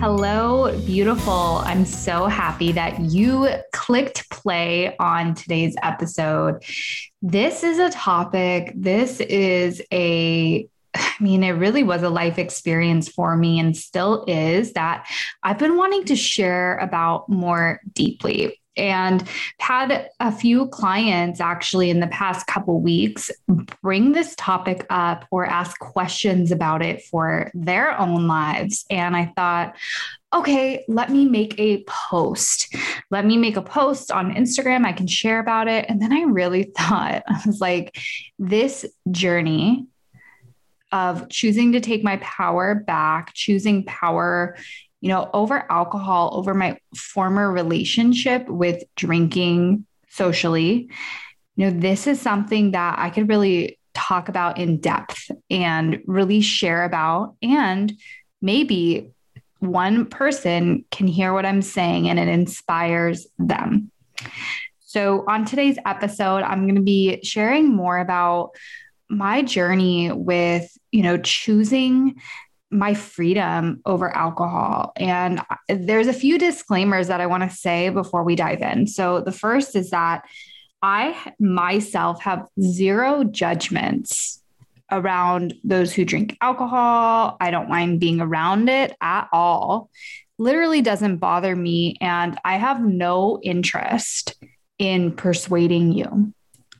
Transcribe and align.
Hello, 0.00 0.74
beautiful. 0.86 1.60
I'm 1.62 1.84
so 1.84 2.24
happy 2.24 2.72
that 2.72 2.98
you 3.00 3.50
clicked 3.74 4.30
play 4.30 4.96
on 4.96 5.34
today's 5.34 5.76
episode. 5.82 6.64
This 7.20 7.62
is 7.62 7.78
a 7.78 7.90
topic, 7.90 8.72
this 8.74 9.20
is 9.20 9.82
a 9.92 10.66
I 10.94 11.12
mean, 11.20 11.44
it 11.44 11.50
really 11.50 11.82
was 11.82 12.02
a 12.02 12.08
life 12.08 12.38
experience 12.38 13.10
for 13.10 13.36
me 13.36 13.60
and 13.60 13.76
still 13.76 14.24
is 14.26 14.72
that 14.72 15.06
I've 15.42 15.58
been 15.58 15.76
wanting 15.76 16.06
to 16.06 16.16
share 16.16 16.78
about 16.78 17.28
more 17.28 17.82
deeply 17.92 18.58
and 18.76 19.28
had 19.58 20.10
a 20.20 20.30
few 20.30 20.68
clients 20.68 21.40
actually 21.40 21.90
in 21.90 22.00
the 22.00 22.06
past 22.08 22.46
couple 22.46 22.80
weeks 22.80 23.30
bring 23.82 24.12
this 24.12 24.34
topic 24.36 24.86
up 24.90 25.26
or 25.30 25.44
ask 25.44 25.78
questions 25.80 26.52
about 26.52 26.82
it 26.82 27.02
for 27.04 27.50
their 27.54 27.98
own 27.98 28.26
lives. 28.26 28.84
And 28.90 29.16
i 29.16 29.32
thought 29.36 29.76
okay 30.32 30.84
let 30.88 31.10
me 31.10 31.24
make 31.24 31.58
a 31.58 31.84
post. 31.84 32.74
Let 33.10 33.26
me 33.26 33.36
make 33.36 33.56
a 33.56 33.62
post 33.62 34.12
on 34.12 34.34
instagram. 34.34 34.84
I 34.84 34.92
can 34.92 35.06
share 35.06 35.40
about 35.40 35.68
it. 35.68 35.86
And 35.88 36.00
then 36.00 36.12
i 36.12 36.22
really 36.22 36.64
thought 36.76 37.22
i 37.26 37.40
was 37.44 37.60
like 37.60 37.98
this 38.38 38.86
journey 39.10 39.86
of 40.92 41.28
choosing 41.28 41.72
to 41.72 41.80
take 41.80 42.02
my 42.02 42.16
power 42.16 42.74
back 42.74 43.32
choosing 43.34 43.84
power 43.84 44.56
you 45.00 45.08
know, 45.08 45.30
over 45.32 45.64
alcohol, 45.70 46.30
over 46.34 46.54
my 46.54 46.78
former 46.94 47.50
relationship 47.50 48.48
with 48.48 48.82
drinking 48.96 49.86
socially, 50.08 50.90
you 51.56 51.70
know, 51.70 51.78
this 51.78 52.06
is 52.06 52.20
something 52.20 52.72
that 52.72 52.98
I 52.98 53.10
could 53.10 53.28
really 53.28 53.78
talk 53.94 54.28
about 54.28 54.58
in 54.58 54.78
depth 54.78 55.30
and 55.48 56.00
really 56.06 56.40
share 56.40 56.84
about. 56.84 57.36
And 57.42 57.92
maybe 58.40 59.10
one 59.58 60.06
person 60.06 60.84
can 60.90 61.06
hear 61.06 61.32
what 61.32 61.46
I'm 61.46 61.62
saying 61.62 62.08
and 62.08 62.18
it 62.18 62.28
inspires 62.28 63.26
them. 63.38 63.90
So, 64.80 65.24
on 65.28 65.44
today's 65.44 65.78
episode, 65.86 66.42
I'm 66.42 66.64
going 66.64 66.74
to 66.74 66.82
be 66.82 67.22
sharing 67.22 67.68
more 67.68 67.98
about 67.98 68.50
my 69.08 69.42
journey 69.42 70.10
with, 70.10 70.68
you 70.90 71.02
know, 71.02 71.16
choosing 71.16 72.16
my 72.70 72.94
freedom 72.94 73.80
over 73.84 74.14
alcohol. 74.14 74.92
And 74.96 75.42
there's 75.68 76.06
a 76.06 76.12
few 76.12 76.38
disclaimers 76.38 77.08
that 77.08 77.20
I 77.20 77.26
want 77.26 77.42
to 77.42 77.56
say 77.56 77.88
before 77.88 78.22
we 78.22 78.36
dive 78.36 78.62
in. 78.62 78.86
So 78.86 79.20
the 79.20 79.32
first 79.32 79.74
is 79.74 79.90
that 79.90 80.22
I 80.82 81.34
myself 81.38 82.22
have 82.22 82.46
zero 82.60 83.24
judgments 83.24 84.42
around 84.90 85.54
those 85.62 85.92
who 85.92 86.04
drink 86.04 86.36
alcohol. 86.40 87.36
I 87.40 87.50
don't 87.50 87.68
mind 87.68 88.00
being 88.00 88.20
around 88.20 88.68
it 88.68 88.96
at 89.00 89.28
all. 89.32 89.90
Literally 90.38 90.80
doesn't 90.80 91.18
bother 91.18 91.54
me. 91.54 91.96
And 92.00 92.38
I 92.44 92.56
have 92.56 92.82
no 92.82 93.40
interest 93.42 94.36
in 94.78 95.12
persuading 95.12 95.92
you. 95.92 96.32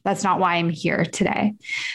That's 0.04 0.24
not 0.24 0.40
why 0.40 0.54
I'm 0.54 0.70
here 0.70 1.04
today. 1.04 1.54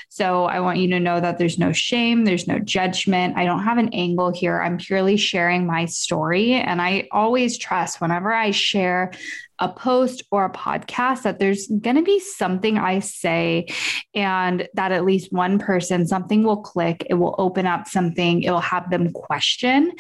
So 0.10 0.46
I 0.46 0.60
want 0.60 0.80
you 0.80 0.90
to 0.90 1.00
know 1.00 1.20
that 1.20 1.38
there's 1.38 1.58
no 1.58 1.72
shame, 1.72 2.24
there's 2.24 2.48
no 2.48 2.60
judgment. 2.60 3.38
I 3.38 3.46
don't 3.46 3.64
have 3.64 3.78
an 3.78 3.90
angle 3.94 4.32
here. 4.32 4.62
I'm 4.62 4.78
purely 4.78 5.18
sharing 5.18 5.66
my 5.66 5.86
story. 5.86 6.54
And 6.54 6.82
I 6.82 7.08
always 7.12 7.58
trust 7.58 8.02
whenever 8.02 8.32
I 8.32 8.52
share 8.52 9.12
a 9.60 9.70
post 9.70 10.24
or 10.32 10.46
a 10.46 10.52
podcast 10.52 11.24
that 11.24 11.40
there's 11.40 11.68
going 11.68 11.96
to 11.96 12.02
be 12.02 12.20
something 12.20 12.78
I 12.78 13.00
say 13.00 13.68
and 14.14 14.68
that 14.74 14.92
at 14.92 15.06
least 15.06 15.32
one 15.32 15.60
person, 15.60 16.06
something 16.06 16.44
will 16.44 16.62
click. 16.62 17.08
It 17.10 17.14
will 17.16 17.36
open 17.38 17.66
up 17.66 17.88
something, 17.88 18.44
it 18.44 18.52
will 18.52 18.60
have 18.60 18.90
them 18.90 19.14
question 19.14 19.94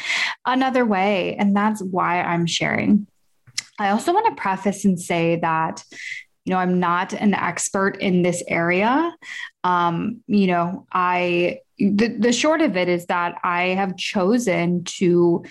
another 0.45 0.85
way. 0.85 1.35
And 1.37 1.55
that's 1.55 1.81
why 1.81 2.21
I'm 2.21 2.45
sharing. 2.45 3.07
I 3.79 3.89
also 3.89 4.13
want 4.13 4.25
to 4.27 4.41
preface 4.41 4.85
and 4.85 4.99
say 4.99 5.37
that 5.41 5.83
you 6.45 6.53
know 6.53 6.57
i'm 6.57 6.79
not 6.79 7.13
an 7.13 7.33
expert 7.33 7.97
in 7.97 8.21
this 8.21 8.43
area. 8.47 9.13
Um, 9.63 10.21
you 10.27 10.47
know 10.47 10.85
i 10.91 11.59
the, 11.77 12.07
the 12.07 12.31
short 12.31 12.61
of 12.61 12.77
it 12.77 12.87
is 12.87 13.07
that 13.07 13.39
i 13.43 13.63
have 13.69 13.97
chosen 13.97 14.83
to 14.85 15.43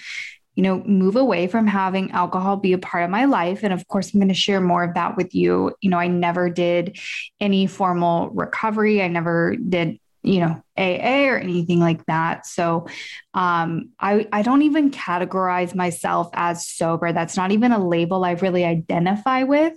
you 0.54 0.62
know 0.62 0.82
move 0.84 1.16
away 1.16 1.48
from 1.48 1.66
having 1.66 2.12
alcohol 2.12 2.56
be 2.56 2.72
a 2.72 2.78
part 2.78 3.04
of 3.04 3.10
my 3.10 3.24
life. 3.24 3.64
And 3.64 3.72
of 3.72 3.86
course 3.88 4.14
i'm 4.14 4.20
going 4.20 4.28
to 4.28 4.34
share 4.34 4.60
more 4.60 4.84
of 4.84 4.94
that 4.94 5.16
with 5.16 5.34
you. 5.34 5.74
You 5.80 5.90
know 5.90 5.98
i 5.98 6.06
never 6.06 6.48
did 6.48 6.98
any 7.40 7.66
formal 7.66 8.30
recovery. 8.30 9.02
I 9.02 9.08
never 9.08 9.56
did 9.56 9.98
you 10.24 10.40
know 10.40 10.62
AA 10.76 11.26
or 11.28 11.36
anything 11.36 11.78
like 11.78 12.04
that. 12.06 12.46
So 12.46 12.88
um, 13.34 13.90
I 14.00 14.26
I 14.32 14.42
don't 14.42 14.62
even 14.62 14.90
categorize 14.90 15.74
myself 15.74 16.30
as 16.32 16.66
sober. 16.66 17.12
That's 17.12 17.36
not 17.36 17.52
even 17.52 17.72
a 17.72 17.86
label 17.86 18.24
I 18.24 18.32
really 18.32 18.64
identify 18.64 19.42
with. 19.42 19.74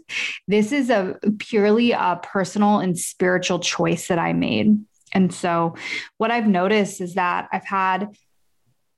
This 0.48 0.72
is 0.72 0.90
a 0.90 1.20
purely 1.38 1.92
a 1.92 2.20
personal 2.24 2.80
and 2.80 2.98
spiritual 2.98 3.60
choice 3.60 4.08
that 4.08 4.20
I 4.20 4.34
made. 4.34 4.80
And 5.14 5.34
so 5.34 5.76
what 6.18 6.32
I've 6.32 6.48
noticed 6.48 7.02
is 7.02 7.16
that 7.16 7.50
I've 7.52 7.66
had 7.66 8.16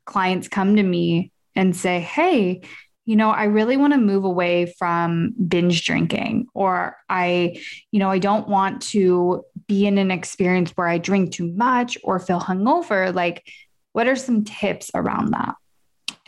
clients 0.05 0.47
come 0.47 0.75
to 0.75 0.83
me 0.83 1.31
and 1.55 1.75
say, 1.75 1.99
"Hey, 1.99 2.61
you 3.09 3.15
know, 3.15 3.31
I 3.31 3.45
really 3.45 3.75
want 3.75 3.93
to 3.93 3.99
move 3.99 4.23
away 4.23 4.71
from 4.77 5.31
binge 5.31 5.83
drinking, 5.83 6.45
or 6.53 6.95
I, 7.09 7.59
you 7.89 7.97
know, 7.97 8.11
I 8.11 8.19
don't 8.19 8.47
want 8.47 8.83
to 8.83 9.43
be 9.65 9.87
in 9.87 9.97
an 9.97 10.11
experience 10.11 10.69
where 10.75 10.87
I 10.87 10.99
drink 10.99 11.31
too 11.31 11.51
much 11.51 11.97
or 12.03 12.19
feel 12.19 12.39
hungover. 12.39 13.11
Like, 13.11 13.51
what 13.93 14.07
are 14.07 14.15
some 14.15 14.43
tips 14.43 14.91
around 14.93 15.31
that? 15.31 15.55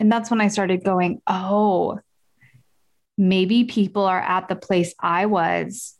And 0.00 0.10
that's 0.10 0.28
when 0.28 0.40
I 0.40 0.48
started 0.48 0.82
going, 0.82 1.22
oh, 1.28 2.00
maybe 3.16 3.62
people 3.62 4.02
are 4.02 4.20
at 4.20 4.48
the 4.48 4.56
place 4.56 4.92
I 4.98 5.26
was 5.26 5.96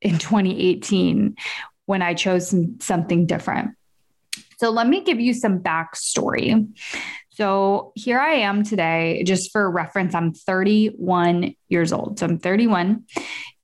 in 0.00 0.16
2018 0.16 1.36
when 1.84 2.00
I 2.00 2.14
chose 2.14 2.48
some, 2.48 2.80
something 2.80 3.26
different. 3.26 3.72
So 4.56 4.70
let 4.70 4.88
me 4.88 5.04
give 5.04 5.20
you 5.20 5.34
some 5.34 5.58
backstory. 5.58 6.66
So 7.34 7.92
here 7.96 8.20
I 8.20 8.34
am 8.34 8.62
today, 8.62 9.24
just 9.26 9.50
for 9.50 9.68
reference, 9.68 10.14
I'm 10.14 10.32
31 10.32 11.54
years 11.68 11.92
old. 11.92 12.18
So 12.18 12.26
I'm 12.26 12.38
31. 12.38 13.04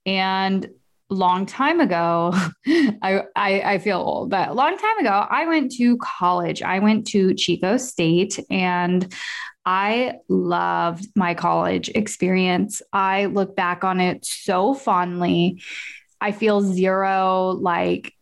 And 0.05 0.69
long 1.09 1.47
time 1.47 1.79
ago, 1.79 2.33
I, 2.67 3.23
I, 3.37 3.61
I 3.63 3.79
feel 3.79 3.99
old, 3.99 4.31
but 4.31 4.49
a 4.49 4.55
long 4.55 4.77
time 4.77 4.99
ago, 4.99 5.25
I 5.31 5.47
went 5.47 5.73
to 5.77 5.97
college. 5.99 6.63
I 6.63 6.81
went 6.81 7.07
to 7.09 7.33
Chico 7.35 7.77
State 7.77 8.41
and 8.51 9.13
I 9.65 10.15
loved 10.29 11.07
my 11.15 11.35
college 11.35 11.91
experience. 11.91 12.83
I 12.93 13.27
look 13.27 13.55
back 13.55 13.85
on 13.85 14.01
it 14.01 14.25
so 14.25 14.75
fondly. 14.75 15.63
I 16.21 16.33
feel 16.33 16.61
zero 16.61 17.51
like 17.51 18.15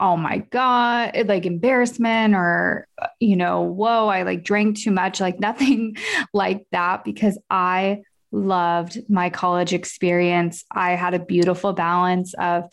oh 0.00 0.16
my 0.16 0.38
god 0.50 1.12
like 1.26 1.46
embarrassment 1.46 2.34
or 2.34 2.86
uh, 3.00 3.06
you 3.20 3.36
know 3.36 3.62
whoa 3.62 4.06
i 4.08 4.22
like 4.22 4.44
drank 4.44 4.78
too 4.78 4.90
much 4.90 5.20
like 5.20 5.38
nothing 5.48 5.96
like 6.32 6.66
that 6.72 7.04
because 7.04 7.38
i 7.50 8.00
loved 8.30 8.98
my 9.08 9.30
college 9.30 9.72
experience. 9.72 10.64
I 10.70 10.92
had 10.92 11.14
a 11.14 11.18
beautiful 11.18 11.72
balance 11.72 12.34
of 12.34 12.64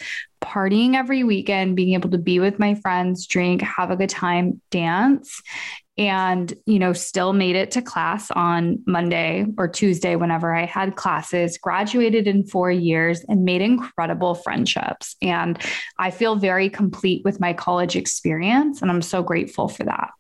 partying 0.42 0.96
every 0.96 1.24
weekend 1.24 1.76
being 1.76 1.94
able 1.94 2.10
to 2.12 2.18
be 2.18 2.40
with 2.40 2.60
my 2.60 2.76
friends 2.76 3.26
drink 3.26 3.62
have 3.62 3.90
a 3.90 3.96
good 3.96 4.10
time 4.10 4.62
dance 4.70 5.42
and 5.98 6.54
you 6.66 6.78
know 6.78 6.94
still 6.94 7.32
made 7.32 7.56
it 7.56 7.72
to 7.72 7.82
class 7.82 8.30
on 8.32 8.80
monday 8.86 9.46
or 9.58 9.68
tuesday 9.68 10.16
whenever 10.16 10.54
i 10.54 10.66
had 10.66 10.96
classes 10.96 11.58
graduated 11.58 12.28
in 12.28 12.46
four 12.46 12.70
years 12.70 13.24
and 13.30 13.46
made 13.46 13.62
incredible 13.62 14.36
friendships. 14.36 15.16
And 15.22 15.58
i 15.98 16.12
feel 16.12 16.36
very 16.36 16.70
complete 16.70 17.24
with 17.24 17.40
my 17.40 17.54
college 17.54 17.96
experience 17.96 18.82
and 18.82 18.92
i'm 18.92 19.02
so 19.02 19.24
grateful 19.24 19.68
for 19.68 19.84
that. 19.84 20.12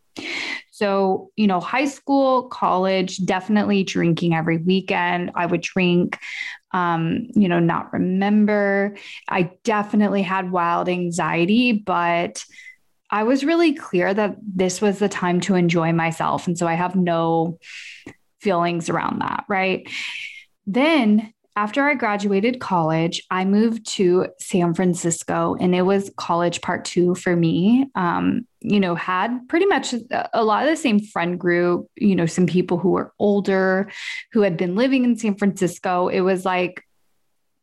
So 0.71 1.31
you 1.35 1.47
know 1.47 1.59
high 1.59 1.85
school 1.85 2.43
college 2.43 3.17
definitely 3.17 3.83
drinking 3.83 4.33
every 4.33 4.57
weekend. 4.57 5.31
I 5.35 5.45
would 5.45 5.61
drink 5.61 6.19
um, 6.71 7.27
you 7.33 7.47
know 7.47 7.59
not 7.59 7.93
remember. 7.93 8.95
I 9.27 9.51
definitely 9.63 10.21
had 10.21 10.51
wild 10.51 10.89
anxiety 10.89 11.71
but 11.73 12.43
I 13.11 13.23
was 13.23 13.45
really 13.45 13.73
clear 13.73 14.13
that 14.13 14.37
this 14.41 14.81
was 14.81 14.99
the 14.99 15.09
time 15.09 15.39
to 15.41 15.55
enjoy 15.55 15.93
myself. 15.93 16.47
And 16.47 16.57
so 16.57 16.67
I 16.67 16.73
have 16.73 16.95
no 16.95 17.59
feelings 18.41 18.89
around 18.89 19.19
that. 19.21 19.45
Right. 19.47 19.89
Then 20.65 21.33
after 21.57 21.83
I 21.83 21.93
graduated 21.93 22.59
college, 22.59 23.23
I 23.31 23.45
moved 23.45 23.87
to 23.95 24.27
San 24.39 24.73
Francisco 24.73 25.55
and 25.57 25.73
it 25.73 25.83
was 25.83 26.11
college 26.17 26.61
part 26.61 26.83
two 26.83 27.15
for 27.15 27.33
me. 27.33 27.87
Um, 27.95 28.45
you 28.59 28.79
know, 28.79 28.93
had 28.93 29.47
pretty 29.47 29.65
much 29.65 29.93
a 30.33 30.43
lot 30.43 30.63
of 30.63 30.69
the 30.69 30.75
same 30.75 30.99
friend 30.99 31.39
group, 31.39 31.87
you 31.95 32.15
know, 32.15 32.25
some 32.25 32.45
people 32.45 32.77
who 32.77 32.89
were 32.89 33.13
older 33.19 33.89
who 34.33 34.41
had 34.41 34.57
been 34.57 34.75
living 34.75 35.05
in 35.05 35.17
San 35.17 35.37
Francisco. 35.37 36.09
It 36.09 36.21
was 36.21 36.43
like 36.43 36.83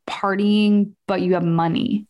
partying, 0.09 0.93
but 1.07 1.21
you 1.21 1.35
have 1.35 1.45
money. 1.45 2.07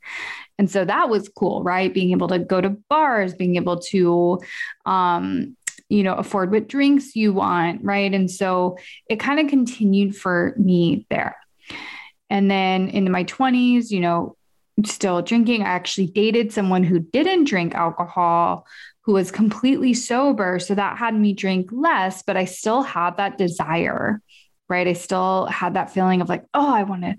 And 0.62 0.70
so 0.70 0.84
that 0.84 1.08
was 1.08 1.28
cool, 1.28 1.64
right? 1.64 1.92
Being 1.92 2.12
able 2.12 2.28
to 2.28 2.38
go 2.38 2.60
to 2.60 2.70
bars, 2.70 3.34
being 3.34 3.56
able 3.56 3.80
to, 3.80 4.38
um, 4.86 5.56
you 5.88 6.04
know, 6.04 6.14
afford 6.14 6.52
what 6.52 6.68
drinks 6.68 7.16
you 7.16 7.32
want, 7.32 7.82
right? 7.82 8.14
And 8.14 8.30
so 8.30 8.78
it 9.10 9.18
kind 9.18 9.40
of 9.40 9.48
continued 9.48 10.14
for 10.16 10.54
me 10.56 11.04
there. 11.10 11.36
And 12.30 12.48
then 12.48 12.90
in 12.90 13.10
my 13.10 13.24
20s, 13.24 13.90
you 13.90 13.98
know, 13.98 14.36
still 14.84 15.20
drinking, 15.20 15.62
I 15.62 15.70
actually 15.70 16.06
dated 16.06 16.52
someone 16.52 16.84
who 16.84 17.00
didn't 17.00 17.48
drink 17.48 17.74
alcohol, 17.74 18.64
who 19.00 19.14
was 19.14 19.32
completely 19.32 19.94
sober. 19.94 20.60
So 20.60 20.76
that 20.76 20.96
had 20.96 21.12
me 21.12 21.32
drink 21.32 21.70
less, 21.72 22.22
but 22.22 22.36
I 22.36 22.44
still 22.44 22.82
had 22.82 23.16
that 23.16 23.36
desire, 23.36 24.22
right? 24.68 24.86
I 24.86 24.92
still 24.92 25.46
had 25.46 25.74
that 25.74 25.90
feeling 25.90 26.20
of 26.20 26.28
like, 26.28 26.44
oh, 26.54 26.72
I 26.72 26.84
want 26.84 27.02
to, 27.02 27.16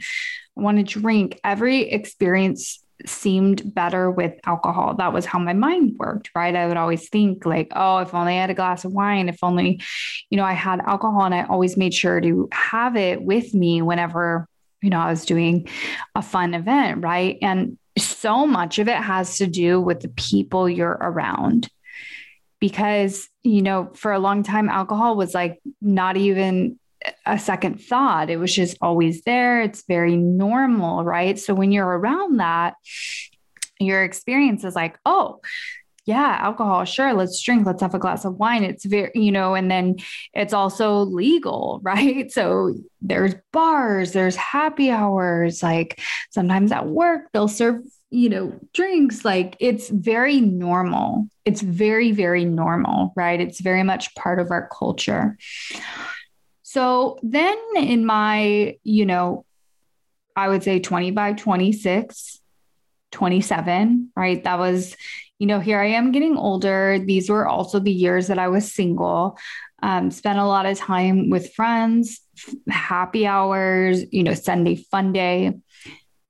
I 0.57 0.61
want 0.61 0.77
to 0.77 0.99
drink. 0.99 1.41
Every 1.43 1.91
experience 1.91 2.79
seemed 3.05 3.73
better 3.73 4.09
with 4.09 4.33
alcohol. 4.45 4.95
That 4.95 5.13
was 5.13 5.25
how 5.25 5.39
my 5.39 5.53
mind 5.53 5.97
worked, 5.97 6.29
right? 6.35 6.55
I 6.55 6.67
would 6.67 6.77
always 6.77 7.09
think 7.09 7.45
like, 7.45 7.71
oh, 7.75 7.99
if 7.99 8.13
only 8.13 8.33
I 8.33 8.41
had 8.41 8.49
a 8.49 8.55
glass 8.55 8.85
of 8.85 8.93
wine, 8.93 9.29
if 9.29 9.39
only, 9.43 9.81
you 10.29 10.37
know, 10.37 10.45
I 10.45 10.53
had 10.53 10.79
alcohol 10.81 11.23
and 11.23 11.35
I 11.35 11.43
always 11.43 11.77
made 11.77 11.93
sure 11.93 12.21
to 12.21 12.47
have 12.51 12.95
it 12.95 13.21
with 13.21 13.53
me 13.53 13.81
whenever, 13.81 14.47
you 14.81 14.89
know, 14.89 14.99
I 14.99 15.09
was 15.09 15.25
doing 15.25 15.67
a 16.15 16.21
fun 16.21 16.53
event, 16.53 17.03
right? 17.03 17.37
And 17.41 17.77
so 17.97 18.47
much 18.47 18.79
of 18.79 18.87
it 18.87 18.97
has 18.97 19.37
to 19.37 19.47
do 19.47 19.79
with 19.81 19.99
the 19.99 20.09
people 20.09 20.69
you're 20.69 20.97
around. 20.99 21.69
Because, 22.59 23.27
you 23.43 23.61
know, 23.61 23.91
for 23.93 24.13
a 24.13 24.19
long 24.19 24.41
time, 24.41 24.69
alcohol 24.69 25.17
was 25.17 25.33
like 25.33 25.61
not 25.81 26.15
even 26.15 26.79
a 27.25 27.39
second 27.39 27.81
thought. 27.81 28.29
It 28.29 28.37
was 28.37 28.53
just 28.53 28.77
always 28.81 29.23
there. 29.23 29.61
It's 29.61 29.83
very 29.87 30.15
normal, 30.15 31.03
right? 31.03 31.37
So 31.37 31.53
when 31.53 31.71
you're 31.71 31.85
around 31.85 32.39
that, 32.39 32.75
your 33.79 34.03
experience 34.03 34.63
is 34.63 34.75
like, 34.75 34.97
oh, 35.05 35.41
yeah, 36.05 36.37
alcohol, 36.41 36.83
sure, 36.83 37.13
let's 37.13 37.41
drink, 37.41 37.65
let's 37.65 37.81
have 37.81 37.95
a 37.95 37.99
glass 37.99 38.25
of 38.25 38.35
wine. 38.35 38.63
It's 38.63 38.83
very, 38.83 39.11
you 39.15 39.31
know, 39.31 39.55
and 39.55 39.71
then 39.71 39.97
it's 40.33 40.53
also 40.53 40.99
legal, 40.99 41.79
right? 41.83 42.31
So 42.31 42.73
there's 43.01 43.35
bars, 43.51 44.11
there's 44.11 44.35
happy 44.35 44.91
hours, 44.91 45.63
like 45.63 46.01
sometimes 46.31 46.71
at 46.71 46.87
work, 46.87 47.29
they'll 47.31 47.47
serve, 47.47 47.81
you 48.09 48.29
know, 48.29 48.59
drinks. 48.73 49.23
Like 49.23 49.55
it's 49.59 49.89
very 49.89 50.41
normal. 50.41 51.27
It's 51.45 51.61
very, 51.61 52.11
very 52.11 52.45
normal, 52.45 53.13
right? 53.15 53.39
It's 53.39 53.61
very 53.61 53.83
much 53.83 54.13
part 54.15 54.39
of 54.39 54.51
our 54.51 54.69
culture. 54.77 55.37
So 56.73 57.19
then 57.21 57.55
in 57.75 58.03
my, 58.03 58.77
you 58.83 59.05
know, 59.05 59.45
I 60.35 60.49
would 60.49 60.63
say 60.63 60.79
25, 60.79 61.35
26, 61.35 62.41
27, 63.11 64.09
right? 64.15 64.43
That 64.43 64.57
was, 64.57 64.97
you 65.37 65.45
know, 65.45 65.59
here 65.59 65.79
I 65.79 65.89
am 65.89 66.11
getting 66.11 66.35
older. 66.35 66.97
These 66.97 67.29
were 67.29 67.47
also 67.47 67.77
the 67.77 67.91
years 67.91 68.25
that 68.25 68.39
I 68.39 68.47
was 68.47 68.73
single. 68.73 69.37
Um, 69.83 70.09
spent 70.09 70.39
a 70.39 70.47
lot 70.47 70.65
of 70.65 70.75
time 70.75 71.29
with 71.29 71.53
friends, 71.53 72.19
happy 72.67 73.27
hours, 73.27 74.01
you 74.11 74.23
know, 74.23 74.33
Sunday 74.33 74.77
fun 74.77 75.13
day, 75.13 75.53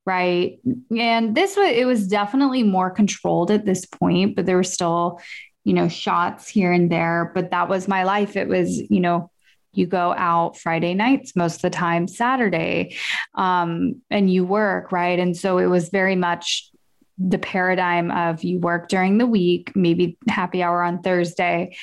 right? 0.05 0.59
And 0.91 1.35
this 1.35 1.55
was, 1.55 1.69
it 1.69 1.87
was 1.87 2.05
definitely 2.09 2.63
more 2.63 2.91
controlled 2.91 3.49
at 3.49 3.65
this 3.65 3.85
point, 3.85 4.35
but 4.35 4.45
there 4.45 4.57
were 4.57 4.63
still, 4.63 5.21
you 5.63 5.73
know, 5.73 5.87
shots 5.87 6.49
here 6.49 6.73
and 6.73 6.91
there. 6.91 7.31
But 7.33 7.51
that 7.51 7.69
was 7.69 7.87
my 7.87 8.03
life. 8.03 8.35
It 8.35 8.49
was, 8.49 8.77
you 8.91 8.99
know, 8.99 9.29
you 9.73 9.87
go 9.87 10.13
out 10.13 10.57
Friday 10.57 10.93
nights 10.93 11.35
most 11.35 11.55
of 11.55 11.61
the 11.63 11.69
time, 11.69 12.07
Saturday, 12.07 12.95
um, 13.35 14.01
and 14.09 14.31
you 14.31 14.45
work, 14.45 14.91
right? 14.91 15.19
And 15.19 15.35
so 15.35 15.57
it 15.57 15.67
was 15.67 15.89
very 15.89 16.15
much 16.15 16.69
the 17.17 17.37
paradigm 17.37 18.09
of 18.11 18.43
you 18.43 18.59
work 18.59 18.89
during 18.89 19.17
the 19.17 19.27
week, 19.27 19.71
maybe 19.75 20.17
happy 20.27 20.63
hour 20.63 20.81
on 20.81 21.01
Thursday, 21.01 21.75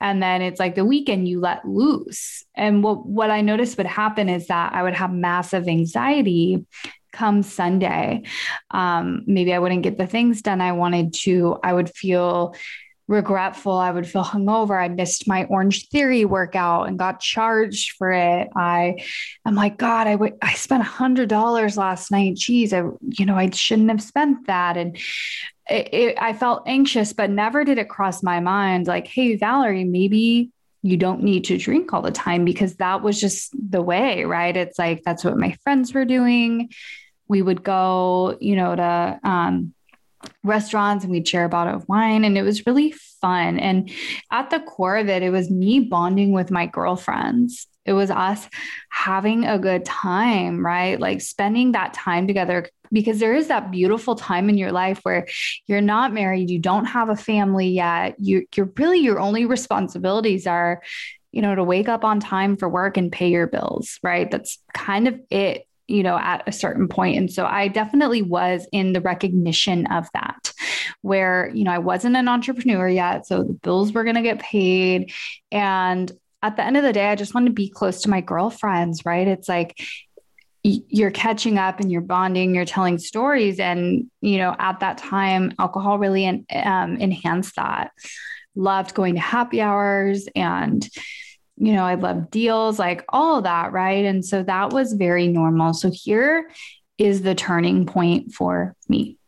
and 0.00 0.22
then 0.22 0.40
it's 0.40 0.58
like 0.58 0.74
the 0.74 0.84
weekend 0.84 1.28
you 1.28 1.40
let 1.40 1.66
loose. 1.66 2.44
And 2.54 2.82
what 2.82 3.06
what 3.06 3.30
I 3.30 3.42
noticed 3.42 3.76
would 3.76 3.86
happen 3.86 4.28
is 4.28 4.46
that 4.46 4.72
I 4.72 4.82
would 4.82 4.94
have 4.94 5.12
massive 5.12 5.68
anxiety 5.68 6.66
come 7.12 7.42
Sunday. 7.42 8.22
Um, 8.70 9.24
maybe 9.26 9.52
I 9.52 9.58
wouldn't 9.58 9.82
get 9.82 9.98
the 9.98 10.06
things 10.06 10.42
done 10.42 10.60
I 10.60 10.72
wanted 10.72 11.12
to. 11.22 11.58
I 11.62 11.72
would 11.72 11.90
feel 11.90 12.54
regretful. 13.10 13.72
I 13.72 13.90
would 13.90 14.06
feel 14.06 14.22
hungover. 14.22 14.80
I 14.80 14.86
missed 14.86 15.26
my 15.26 15.44
Orange 15.46 15.88
Theory 15.88 16.24
workout 16.24 16.86
and 16.86 16.96
got 16.96 17.18
charged 17.18 17.96
for 17.98 18.12
it. 18.12 18.48
I 18.54 19.04
am 19.44 19.56
like, 19.56 19.76
God, 19.76 20.06
I 20.06 20.14
would 20.14 20.38
I 20.40 20.54
spent 20.54 20.82
a 20.82 20.86
hundred 20.86 21.28
dollars 21.28 21.76
last 21.76 22.12
night. 22.12 22.36
Geez, 22.36 22.72
I 22.72 22.84
you 23.00 23.26
know 23.26 23.34
I 23.34 23.50
shouldn't 23.50 23.90
have 23.90 24.00
spent 24.00 24.46
that. 24.46 24.76
And 24.76 24.96
it, 25.68 25.92
it, 25.92 26.18
I 26.20 26.32
felt 26.32 26.62
anxious, 26.66 27.12
but 27.12 27.30
never 27.30 27.64
did 27.64 27.78
it 27.78 27.88
cross 27.88 28.22
my 28.22 28.38
mind 28.38 28.86
like, 28.86 29.08
hey, 29.08 29.34
Valerie, 29.34 29.84
maybe 29.84 30.52
you 30.82 30.96
don't 30.96 31.22
need 31.22 31.44
to 31.44 31.58
drink 31.58 31.92
all 31.92 32.02
the 32.02 32.12
time 32.12 32.44
because 32.44 32.76
that 32.76 33.02
was 33.02 33.20
just 33.20 33.54
the 33.70 33.82
way, 33.82 34.24
right? 34.24 34.56
It's 34.56 34.78
like 34.78 35.02
that's 35.02 35.24
what 35.24 35.36
my 35.36 35.56
friends 35.64 35.92
were 35.92 36.04
doing. 36.04 36.70
We 37.26 37.42
would 37.42 37.64
go, 37.64 38.38
you 38.40 38.54
know, 38.54 38.76
to 38.76 39.20
um, 39.24 39.74
restaurants 40.42 41.04
and 41.04 41.12
we'd 41.12 41.28
share 41.28 41.44
a 41.44 41.48
bottle 41.48 41.74
of 41.74 41.88
wine 41.88 42.24
and 42.24 42.36
it 42.36 42.42
was 42.42 42.66
really 42.66 42.92
fun. 43.20 43.58
And 43.58 43.90
at 44.30 44.50
the 44.50 44.60
core 44.60 44.96
of 44.96 45.08
it 45.08 45.22
it 45.22 45.30
was 45.30 45.50
me 45.50 45.80
bonding 45.80 46.32
with 46.32 46.50
my 46.50 46.66
girlfriends. 46.66 47.66
It 47.84 47.92
was 47.92 48.10
us 48.10 48.48
having 48.90 49.44
a 49.44 49.58
good 49.58 49.84
time 49.84 50.64
right? 50.64 50.98
Like 50.98 51.20
spending 51.20 51.72
that 51.72 51.94
time 51.94 52.26
together 52.26 52.68
because 52.92 53.20
there 53.20 53.34
is 53.34 53.48
that 53.48 53.70
beautiful 53.70 54.16
time 54.16 54.48
in 54.48 54.58
your 54.58 54.72
life 54.72 55.00
where 55.04 55.28
you're 55.66 55.80
not 55.80 56.12
married 56.12 56.50
you 56.50 56.58
don't 56.58 56.86
have 56.86 57.08
a 57.08 57.16
family 57.16 57.68
yet. 57.68 58.16
You 58.18 58.46
you're 58.54 58.72
really 58.76 59.00
your 59.00 59.20
only 59.20 59.46
responsibilities 59.46 60.46
are 60.46 60.82
you 61.32 61.42
know 61.42 61.54
to 61.54 61.64
wake 61.64 61.88
up 61.88 62.04
on 62.04 62.18
time 62.20 62.56
for 62.56 62.68
work 62.68 62.96
and 62.96 63.12
pay 63.12 63.30
your 63.30 63.46
bills 63.46 63.98
right? 64.02 64.30
That's 64.30 64.58
kind 64.74 65.08
of 65.08 65.20
it 65.30 65.66
you 65.90 66.02
know, 66.02 66.16
at 66.16 66.44
a 66.46 66.52
certain 66.52 66.86
point. 66.88 67.18
And 67.18 67.30
so 67.30 67.44
I 67.44 67.68
definitely 67.68 68.22
was 68.22 68.66
in 68.70 68.92
the 68.92 69.00
recognition 69.00 69.86
of 69.88 70.08
that, 70.14 70.52
where, 71.02 71.50
you 71.52 71.64
know, 71.64 71.72
I 71.72 71.78
wasn't 71.78 72.16
an 72.16 72.28
entrepreneur 72.28 72.88
yet. 72.88 73.26
So 73.26 73.42
the 73.42 73.52
bills 73.54 73.92
were 73.92 74.04
going 74.04 74.16
to 74.16 74.22
get 74.22 74.38
paid. 74.38 75.12
And 75.50 76.10
at 76.42 76.56
the 76.56 76.64
end 76.64 76.76
of 76.76 76.84
the 76.84 76.92
day, 76.92 77.08
I 77.08 77.16
just 77.16 77.34
wanted 77.34 77.48
to 77.48 77.54
be 77.54 77.68
close 77.68 78.02
to 78.02 78.10
my 78.10 78.20
girlfriends, 78.20 79.04
right? 79.04 79.26
It's 79.26 79.48
like, 79.48 79.78
you're 80.62 81.10
catching 81.10 81.58
up 81.58 81.80
and 81.80 81.90
you're 81.90 82.02
bonding, 82.02 82.54
you're 82.54 82.66
telling 82.66 82.98
stories. 82.98 83.58
And, 83.58 84.10
you 84.20 84.38
know, 84.38 84.54
at 84.58 84.80
that 84.80 84.98
time, 84.98 85.52
alcohol 85.58 85.98
really 85.98 86.26
um, 86.26 86.96
enhanced 86.96 87.56
that. 87.56 87.92
Loved 88.54 88.94
going 88.94 89.14
to 89.14 89.20
happy 89.20 89.60
hours 89.60 90.28
and, 90.36 90.88
you 91.60 91.74
know, 91.74 91.84
I 91.84 91.94
love 91.94 92.30
deals, 92.30 92.78
like 92.78 93.04
all 93.10 93.42
that. 93.42 93.72
Right. 93.72 94.06
And 94.06 94.24
so 94.24 94.42
that 94.42 94.72
was 94.72 94.94
very 94.94 95.28
normal. 95.28 95.74
So 95.74 95.90
here 95.92 96.50
is 96.96 97.20
the 97.22 97.34
turning 97.34 97.84
point 97.84 98.32
for 98.32 98.74
me. 98.88 99.18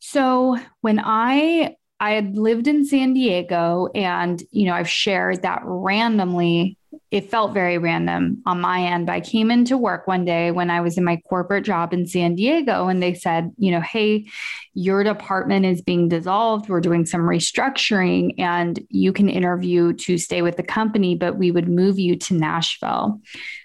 So 0.00 0.58
when 0.82 1.00
I 1.02 1.76
I 1.98 2.10
had 2.12 2.36
lived 2.36 2.68
in 2.68 2.84
San 2.84 3.14
Diego 3.14 3.88
and 3.94 4.42
you 4.50 4.66
know 4.66 4.74
I've 4.74 4.88
shared 4.88 5.42
that 5.42 5.62
randomly 5.64 6.76
it 7.10 7.30
felt 7.30 7.54
very 7.54 7.78
random 7.78 8.42
on 8.46 8.60
my 8.60 8.82
end. 8.82 9.06
But 9.06 9.12
I 9.12 9.20
came 9.20 9.50
into 9.50 9.78
work 9.78 10.06
one 10.06 10.24
day 10.24 10.50
when 10.50 10.70
I 10.70 10.80
was 10.80 10.98
in 10.98 11.04
my 11.04 11.20
corporate 11.28 11.64
job 11.64 11.92
in 11.92 12.06
San 12.06 12.34
Diego 12.34 12.88
and 12.88 13.02
they 13.02 13.14
said, 13.14 13.52
you 13.58 13.70
know, 13.70 13.80
hey, 13.80 14.26
your 14.74 15.04
department 15.04 15.66
is 15.66 15.82
being 15.82 16.08
dissolved. 16.08 16.68
We're 16.68 16.80
doing 16.80 17.06
some 17.06 17.22
restructuring 17.22 18.34
and 18.38 18.84
you 18.90 19.12
can 19.12 19.28
interview 19.28 19.92
to 19.92 20.18
stay 20.18 20.42
with 20.42 20.56
the 20.56 20.62
company, 20.62 21.14
but 21.14 21.38
we 21.38 21.50
would 21.50 21.68
move 21.68 21.98
you 21.98 22.16
to 22.16 22.34
Nashville. 22.34 23.20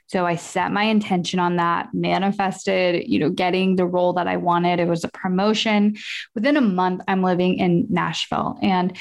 So 0.06 0.26
I 0.26 0.36
set 0.36 0.72
my 0.72 0.84
intention 0.84 1.40
on 1.40 1.56
that, 1.56 1.88
manifested, 1.94 3.08
you 3.08 3.18
know, 3.18 3.30
getting 3.30 3.76
the 3.76 3.86
role 3.86 4.14
that 4.14 4.28
I 4.28 4.38
wanted. 4.38 4.80
It 4.80 4.88
was 4.88 5.04
a 5.04 5.10
promotion. 5.10 5.96
Within 6.36 6.58
a 6.58 6.62
month, 6.62 7.02
I'm 7.08 7.24
living 7.24 7.58
in 7.60 7.88
Nashville. 7.90 8.60
And 8.62 8.98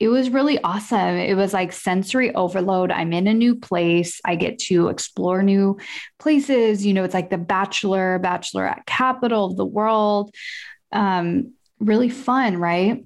it 0.00 0.08
was 0.08 0.30
really 0.30 0.58
awesome. 0.62 1.16
It 1.16 1.36
was 1.36 1.52
like 1.52 1.74
sensory 1.74 2.34
overload. 2.34 2.90
I'm 2.90 3.12
in 3.12 3.26
a 3.26 3.34
new 3.34 3.54
place. 3.54 4.18
I 4.24 4.34
get 4.34 4.58
to 4.60 4.88
explore 4.88 5.42
new 5.42 5.78
places. 6.18 6.86
You 6.86 6.94
know, 6.94 7.04
it's 7.04 7.12
like 7.12 7.28
the 7.28 7.36
bachelor, 7.36 8.18
bachelorette 8.18 8.86
capital 8.86 9.44
of 9.44 9.56
the 9.56 9.66
world. 9.66 10.34
Um, 10.90 11.52
really 11.78 12.08
fun, 12.08 12.56
right? 12.56 13.04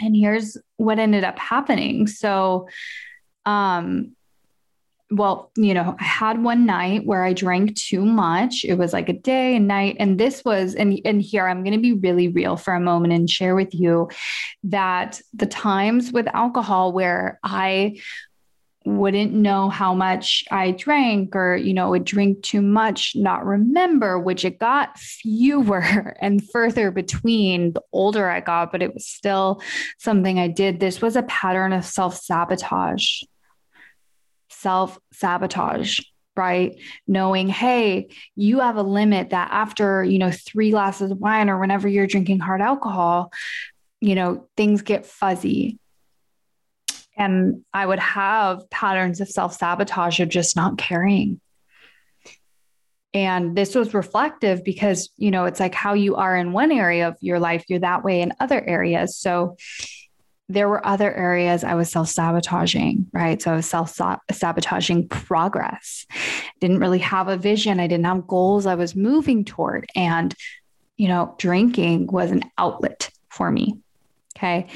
And 0.00 0.16
here's 0.16 0.56
what 0.76 0.98
ended 0.98 1.22
up 1.22 1.38
happening. 1.38 2.08
So, 2.08 2.68
um, 3.46 4.16
well, 5.12 5.50
you 5.56 5.74
know, 5.74 5.94
I 5.98 6.04
had 6.04 6.42
one 6.42 6.64
night 6.64 7.04
where 7.04 7.22
I 7.22 7.32
drank 7.34 7.76
too 7.76 8.04
much. 8.04 8.64
It 8.64 8.74
was 8.74 8.92
like 8.92 9.08
a 9.08 9.12
day 9.12 9.56
and 9.56 9.68
night. 9.68 9.96
And 9.98 10.18
this 10.18 10.44
was, 10.44 10.74
and, 10.74 10.98
and 11.04 11.20
here 11.20 11.46
I'm 11.46 11.62
going 11.62 11.74
to 11.74 11.80
be 11.80 11.92
really 11.92 12.28
real 12.28 12.56
for 12.56 12.74
a 12.74 12.80
moment 12.80 13.12
and 13.12 13.28
share 13.28 13.54
with 13.54 13.74
you 13.74 14.08
that 14.64 15.20
the 15.34 15.46
times 15.46 16.12
with 16.12 16.26
alcohol 16.34 16.92
where 16.92 17.38
I 17.42 18.00
wouldn't 18.84 19.32
know 19.32 19.68
how 19.68 19.94
much 19.94 20.44
I 20.50 20.72
drank 20.72 21.36
or, 21.36 21.56
you 21.56 21.74
know, 21.74 21.90
would 21.90 22.04
drink 22.04 22.42
too 22.42 22.62
much, 22.62 23.14
not 23.14 23.44
remember, 23.44 24.18
which 24.18 24.44
it 24.44 24.58
got 24.58 24.98
fewer 24.98 26.16
and 26.20 26.42
further 26.50 26.90
between 26.90 27.74
the 27.74 27.82
older 27.92 28.28
I 28.28 28.40
got, 28.40 28.72
but 28.72 28.82
it 28.82 28.94
was 28.94 29.06
still 29.06 29.62
something 29.98 30.38
I 30.38 30.48
did. 30.48 30.80
This 30.80 31.00
was 31.00 31.16
a 31.16 31.22
pattern 31.22 31.72
of 31.72 31.84
self 31.84 32.16
sabotage. 32.16 33.22
Self 34.62 34.98
sabotage 35.12 36.00
right 36.34 36.80
knowing 37.06 37.46
hey 37.46 38.08
you 38.36 38.60
have 38.60 38.76
a 38.76 38.82
limit 38.82 39.30
that 39.30 39.50
after 39.52 40.02
you 40.02 40.18
know 40.18 40.30
3 40.30 40.70
glasses 40.70 41.10
of 41.10 41.18
wine 41.18 41.50
or 41.50 41.58
whenever 41.58 41.86
you're 41.86 42.06
drinking 42.06 42.38
hard 42.38 42.62
alcohol 42.62 43.30
you 44.00 44.14
know 44.14 44.48
things 44.56 44.80
get 44.80 45.04
fuzzy 45.04 45.78
and 47.16 47.64
I 47.72 47.84
would 47.84 47.98
have 47.98 48.68
patterns 48.70 49.20
of 49.20 49.28
self 49.28 49.54
sabotage 49.54 50.20
of 50.20 50.28
just 50.28 50.56
not 50.56 50.78
caring. 50.78 51.40
And 53.14 53.54
this 53.54 53.74
was 53.74 53.92
reflective 53.92 54.64
because, 54.64 55.10
you 55.18 55.30
know, 55.30 55.44
it's 55.44 55.60
like 55.60 55.74
how 55.74 55.92
you 55.92 56.16
are 56.16 56.34
in 56.34 56.52
one 56.52 56.72
area 56.72 57.08
of 57.08 57.16
your 57.20 57.38
life, 57.38 57.64
you're 57.68 57.80
that 57.80 58.02
way 58.02 58.22
in 58.22 58.32
other 58.40 58.60
areas. 58.60 59.18
So 59.18 59.56
there 60.48 60.68
were 60.68 60.86
other 60.86 61.12
areas 61.12 61.64
I 61.64 61.74
was 61.74 61.90
self 61.90 62.08
sabotaging, 62.08 63.06
right? 63.12 63.40
So 63.40 63.52
I 63.52 63.56
was 63.56 63.66
self 63.66 63.98
sabotaging 64.30 65.08
progress. 65.08 66.06
Didn't 66.60 66.80
really 66.80 66.98
have 66.98 67.28
a 67.28 67.36
vision. 67.36 67.80
I 67.80 67.86
didn't 67.86 68.06
have 68.06 68.26
goals 68.26 68.66
I 68.66 68.74
was 68.74 68.94
moving 68.94 69.44
toward. 69.44 69.86
And, 69.94 70.34
you 70.96 71.08
know, 71.08 71.34
drinking 71.38 72.08
was 72.08 72.30
an 72.30 72.42
outlet 72.58 73.10
for 73.30 73.50
me. 73.50 73.78
Okay 74.36 74.68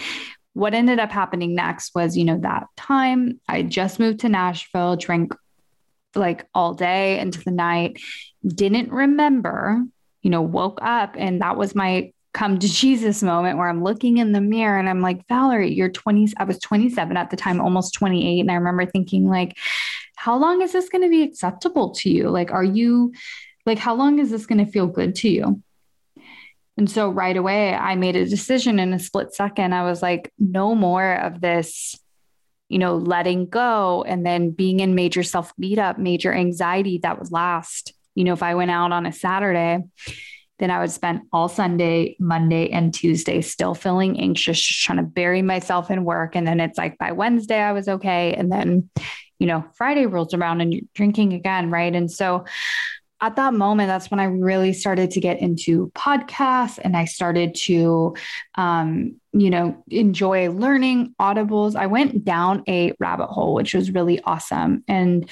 what 0.56 0.72
ended 0.72 0.98
up 0.98 1.12
happening 1.12 1.54
next 1.54 1.94
was, 1.94 2.16
you 2.16 2.24
know, 2.24 2.38
that 2.38 2.66
time 2.78 3.38
I 3.46 3.60
just 3.60 4.00
moved 4.00 4.20
to 4.20 4.30
Nashville, 4.30 4.96
drank 4.96 5.34
like 6.14 6.46
all 6.54 6.72
day 6.72 7.18
into 7.18 7.44
the 7.44 7.50
night, 7.50 8.00
didn't 8.46 8.90
remember, 8.90 9.82
you 10.22 10.30
know, 10.30 10.40
woke 10.40 10.78
up 10.80 11.14
and 11.18 11.42
that 11.42 11.58
was 11.58 11.74
my 11.74 12.10
come 12.36 12.58
to 12.58 12.68
Jesus 12.68 13.22
moment 13.22 13.56
where 13.56 13.66
I'm 13.66 13.82
looking 13.82 14.18
in 14.18 14.32
the 14.32 14.42
mirror 14.42 14.78
and 14.78 14.90
I'm 14.90 15.00
like, 15.00 15.26
Valerie, 15.26 15.72
you're 15.72 15.88
20. 15.88 16.34
I 16.36 16.44
was 16.44 16.58
27 16.58 17.16
at 17.16 17.30
the 17.30 17.36
time, 17.36 17.62
almost 17.62 17.94
28. 17.94 18.40
And 18.40 18.50
I 18.50 18.54
remember 18.56 18.84
thinking, 18.84 19.26
like, 19.26 19.56
how 20.16 20.36
long 20.36 20.60
is 20.60 20.72
this 20.72 20.90
going 20.90 21.02
to 21.02 21.08
be 21.08 21.22
acceptable 21.22 21.92
to 21.94 22.10
you? 22.10 22.28
Like, 22.28 22.52
are 22.52 22.62
you 22.62 23.14
like, 23.64 23.78
how 23.78 23.94
long 23.94 24.18
is 24.18 24.30
this 24.30 24.44
going 24.44 24.62
to 24.62 24.70
feel 24.70 24.86
good 24.86 25.14
to 25.16 25.30
you? 25.30 25.62
And 26.76 26.90
so 26.90 27.08
right 27.08 27.38
away, 27.38 27.72
I 27.74 27.94
made 27.94 28.16
a 28.16 28.26
decision 28.26 28.78
in 28.78 28.92
a 28.92 28.98
split 28.98 29.34
second. 29.34 29.72
I 29.72 29.84
was 29.84 30.02
like, 30.02 30.30
no 30.38 30.74
more 30.74 31.14
of 31.14 31.40
this, 31.40 31.98
you 32.68 32.78
know, 32.78 32.96
letting 32.96 33.46
go 33.48 34.04
and 34.06 34.26
then 34.26 34.50
being 34.50 34.80
in 34.80 34.94
major 34.94 35.22
self 35.22 35.56
beat 35.58 35.78
up, 35.78 35.98
major 35.98 36.34
anxiety 36.34 36.98
that 36.98 37.18
would 37.18 37.32
last. 37.32 37.94
You 38.14 38.24
know, 38.24 38.34
if 38.34 38.42
I 38.42 38.56
went 38.56 38.70
out 38.70 38.92
on 38.92 39.06
a 39.06 39.12
Saturday, 39.12 39.84
then 40.58 40.70
I 40.70 40.80
would 40.80 40.90
spend 40.90 41.22
all 41.32 41.48
Sunday, 41.48 42.16
Monday, 42.18 42.70
and 42.70 42.92
Tuesday 42.92 43.42
still 43.42 43.74
feeling 43.74 44.18
anxious, 44.18 44.60
just 44.60 44.82
trying 44.82 44.98
to 44.98 45.04
bury 45.04 45.42
myself 45.42 45.90
in 45.90 46.04
work. 46.04 46.34
And 46.34 46.46
then 46.46 46.60
it's 46.60 46.78
like 46.78 46.96
by 46.98 47.12
Wednesday, 47.12 47.60
I 47.60 47.72
was 47.72 47.88
okay. 47.88 48.34
And 48.34 48.50
then, 48.50 48.88
you 49.38 49.46
know, 49.46 49.64
Friday 49.74 50.06
rolls 50.06 50.32
around 50.32 50.62
and 50.62 50.72
you're 50.72 50.82
drinking 50.94 51.34
again. 51.34 51.70
Right. 51.70 51.94
And 51.94 52.10
so 52.10 52.46
at 53.20 53.36
that 53.36 53.54
moment, 53.54 53.88
that's 53.88 54.10
when 54.10 54.20
I 54.20 54.24
really 54.24 54.72
started 54.72 55.10
to 55.12 55.20
get 55.20 55.40
into 55.40 55.90
podcasts 55.94 56.78
and 56.82 56.96
I 56.96 57.06
started 57.06 57.54
to, 57.54 58.14
um, 58.56 59.16
you 59.32 59.48
know, 59.48 59.82
enjoy 59.88 60.50
learning 60.50 61.14
audibles. 61.20 61.76
I 61.76 61.86
went 61.86 62.24
down 62.24 62.62
a 62.68 62.92
rabbit 62.98 63.28
hole, 63.28 63.54
which 63.54 63.74
was 63.74 63.90
really 63.90 64.20
awesome. 64.22 64.84
And 64.86 65.30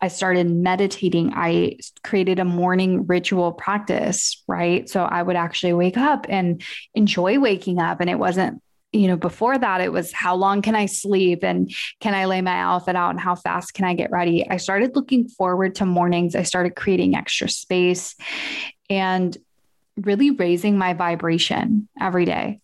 I 0.00 0.08
started 0.08 0.50
meditating. 0.50 1.32
I 1.34 1.78
created 2.04 2.38
a 2.38 2.44
morning 2.44 3.06
ritual 3.06 3.52
practice, 3.52 4.42
right? 4.46 4.88
So 4.88 5.02
I 5.02 5.22
would 5.22 5.36
actually 5.36 5.72
wake 5.72 5.96
up 5.96 6.26
and 6.28 6.62
enjoy 6.94 7.38
waking 7.38 7.78
up. 7.78 8.00
And 8.00 8.10
it 8.10 8.18
wasn't 8.18 8.62
you 8.92 9.08
know, 9.08 9.16
before 9.16 9.58
that, 9.58 9.80
it 9.80 9.92
was 9.92 10.12
how 10.12 10.34
long 10.36 10.62
can 10.62 10.74
I 10.74 10.86
sleep 10.86 11.44
and 11.44 11.70
can 12.00 12.14
I 12.14 12.24
lay 12.24 12.40
my 12.40 12.56
outfit 12.56 12.96
out 12.96 13.10
and 13.10 13.20
how 13.20 13.34
fast 13.34 13.74
can 13.74 13.84
I 13.84 13.94
get 13.94 14.10
ready? 14.10 14.48
I 14.48 14.56
started 14.56 14.96
looking 14.96 15.28
forward 15.28 15.74
to 15.76 15.86
mornings. 15.86 16.34
I 16.34 16.44
started 16.44 16.76
creating 16.76 17.14
extra 17.14 17.48
space 17.48 18.14
and 18.88 19.36
really 19.96 20.30
raising 20.30 20.78
my 20.78 20.94
vibration 20.94 21.88
every 22.00 22.24
day. 22.24 22.60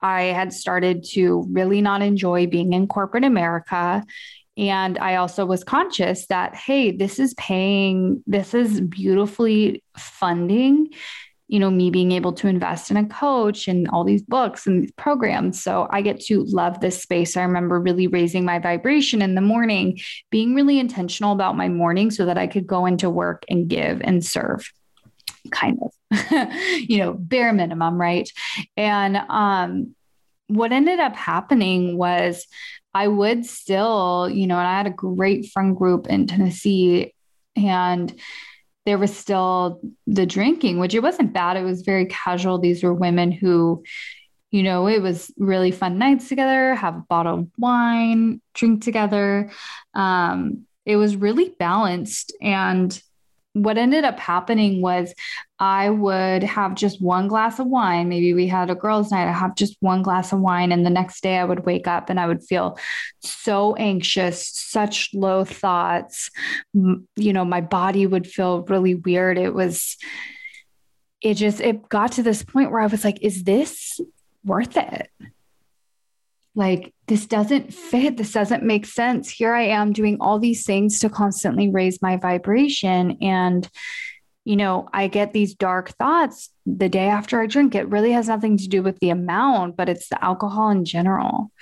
I 0.00 0.22
had 0.22 0.52
started 0.52 1.04
to 1.12 1.46
really 1.50 1.80
not 1.80 2.02
enjoy 2.02 2.46
being 2.48 2.72
in 2.72 2.88
corporate 2.88 3.24
America. 3.24 4.02
And 4.56 4.98
I 4.98 5.16
also 5.16 5.46
was 5.46 5.64
conscious 5.64 6.26
that, 6.26 6.54
hey, 6.54 6.90
this 6.90 7.18
is 7.18 7.34
paying, 7.34 8.22
this 8.26 8.54
is 8.54 8.80
beautifully 8.80 9.82
funding 9.96 10.90
you 11.52 11.58
know, 11.58 11.70
me 11.70 11.90
being 11.90 12.12
able 12.12 12.32
to 12.32 12.48
invest 12.48 12.90
in 12.90 12.96
a 12.96 13.06
coach 13.06 13.68
and 13.68 13.86
all 13.88 14.04
these 14.04 14.22
books 14.22 14.66
and 14.66 14.82
these 14.82 14.92
programs. 14.92 15.62
So 15.62 15.86
I 15.90 16.00
get 16.00 16.18
to 16.22 16.44
love 16.44 16.80
this 16.80 17.02
space. 17.02 17.36
I 17.36 17.42
remember 17.42 17.78
really 17.78 18.06
raising 18.06 18.46
my 18.46 18.58
vibration 18.58 19.20
in 19.20 19.34
the 19.34 19.42
morning, 19.42 20.00
being 20.30 20.54
really 20.54 20.78
intentional 20.78 21.34
about 21.34 21.54
my 21.54 21.68
morning 21.68 22.10
so 22.10 22.24
that 22.24 22.38
I 22.38 22.46
could 22.46 22.66
go 22.66 22.86
into 22.86 23.10
work 23.10 23.44
and 23.50 23.68
give 23.68 24.00
and 24.02 24.24
serve 24.24 24.72
kind 25.50 25.78
of 25.82 25.92
you 26.88 26.98
know 26.98 27.12
bare 27.14 27.52
minimum 27.52 28.00
right 28.00 28.30
and 28.76 29.16
um 29.28 29.94
what 30.46 30.72
ended 30.72 31.00
up 31.00 31.16
happening 31.16 31.98
was 31.98 32.46
i 32.94 33.08
would 33.08 33.44
still 33.44 34.28
you 34.30 34.46
know 34.46 34.58
and 34.58 34.66
i 34.66 34.76
had 34.76 34.86
a 34.86 34.90
great 34.90 35.50
friend 35.50 35.76
group 35.76 36.06
in 36.06 36.26
tennessee 36.26 37.14
and 37.56 38.14
there 38.84 38.98
was 38.98 39.16
still 39.16 39.80
the 40.06 40.26
drinking, 40.26 40.78
which 40.78 40.94
it 40.94 41.02
wasn't 41.02 41.32
bad. 41.32 41.56
It 41.56 41.62
was 41.62 41.82
very 41.82 42.06
casual. 42.06 42.58
These 42.58 42.82
were 42.82 42.94
women 42.94 43.30
who, 43.30 43.84
you 44.50 44.62
know, 44.62 44.88
it 44.88 45.00
was 45.00 45.30
really 45.38 45.70
fun 45.70 45.98
nights 45.98 46.28
together, 46.28 46.74
have 46.74 46.96
a 46.96 47.04
bottle 47.08 47.40
of 47.40 47.48
wine, 47.56 48.40
drink 48.54 48.82
together. 48.82 49.50
Um, 49.94 50.66
it 50.84 50.96
was 50.96 51.14
really 51.14 51.50
balanced. 51.58 52.34
And 52.42 53.00
what 53.54 53.76
ended 53.76 54.04
up 54.04 54.18
happening 54.18 54.80
was 54.80 55.14
I 55.58 55.90
would 55.90 56.42
have 56.42 56.74
just 56.74 57.02
one 57.02 57.28
glass 57.28 57.58
of 57.58 57.66
wine. 57.66 58.08
Maybe 58.08 58.32
we 58.32 58.46
had 58.46 58.70
a 58.70 58.74
girls' 58.74 59.10
night. 59.10 59.28
I 59.28 59.32
have 59.32 59.54
just 59.54 59.76
one 59.80 60.02
glass 60.02 60.32
of 60.32 60.40
wine. 60.40 60.72
And 60.72 60.86
the 60.86 60.90
next 60.90 61.22
day 61.22 61.38
I 61.38 61.44
would 61.44 61.66
wake 61.66 61.86
up 61.86 62.08
and 62.08 62.18
I 62.18 62.26
would 62.26 62.42
feel 62.42 62.78
so 63.20 63.74
anxious, 63.76 64.48
such 64.48 65.10
low 65.12 65.44
thoughts. 65.44 66.30
You 66.72 67.32
know, 67.32 67.44
my 67.44 67.60
body 67.60 68.06
would 68.06 68.26
feel 68.26 68.62
really 68.62 68.94
weird. 68.94 69.38
It 69.38 69.52
was, 69.52 69.98
it 71.20 71.34
just, 71.34 71.60
it 71.60 71.88
got 71.88 72.12
to 72.12 72.22
this 72.22 72.42
point 72.42 72.70
where 72.70 72.80
I 72.80 72.86
was 72.86 73.04
like, 73.04 73.22
is 73.22 73.44
this 73.44 74.00
worth 74.44 74.76
it? 74.76 75.08
like 76.54 76.92
this 77.12 77.26
doesn't 77.26 77.74
fit. 77.74 78.16
This 78.16 78.32
doesn't 78.32 78.62
make 78.62 78.86
sense. 78.86 79.28
Here 79.28 79.52
i 79.52 79.64
am 79.64 79.92
doing 79.92 80.16
all 80.18 80.38
these 80.38 80.64
things 80.64 80.98
to 81.00 81.10
constantly 81.10 81.68
raise 81.68 82.00
my 82.00 82.16
vibration. 82.16 83.18
And 83.20 83.68
you 84.46 84.56
know 84.56 84.88
i 84.94 85.08
get 85.08 85.34
these 85.34 85.54
dark 85.54 85.90
thoughts 85.98 86.48
the 86.64 86.88
day 86.88 87.08
after 87.08 87.38
i 87.38 87.46
drink. 87.46 87.74
It 87.74 87.90
really 87.90 88.12
has 88.12 88.28
nothing 88.28 88.56
to 88.56 88.66
do 88.66 88.82
with 88.82 88.98
the 89.00 89.10
amount 89.10 89.76
but 89.76 89.90
it's 89.90 90.08
the 90.08 90.24
alcohol 90.24 90.70
in 90.70 90.86
general. 90.86 91.52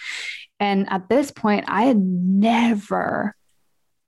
And 0.60 0.86
at 0.88 1.08
this 1.08 1.32
point 1.32 1.64
i 1.66 1.82
had 1.82 1.98
never 1.98 3.34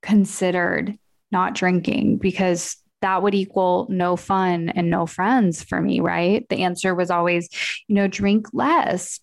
considered 0.01 0.97
not 1.33 1.57
drinking 1.57 2.19
because 2.19 2.77
that 3.03 3.23
would 3.23 3.35
equal 3.35 3.87
no 3.91 4.17
fun 4.17 4.71
and 4.71 4.89
no 4.91 5.07
friends 5.07 5.63
for 5.63 5.81
me, 5.81 6.01
right? 6.01 6.49
The 6.49 6.63
answer 6.63 6.95
was 6.95 7.11
always, 7.11 7.49
you 7.87 7.95
know, 7.95 8.09
drink 8.09 8.47
less. 8.53 9.21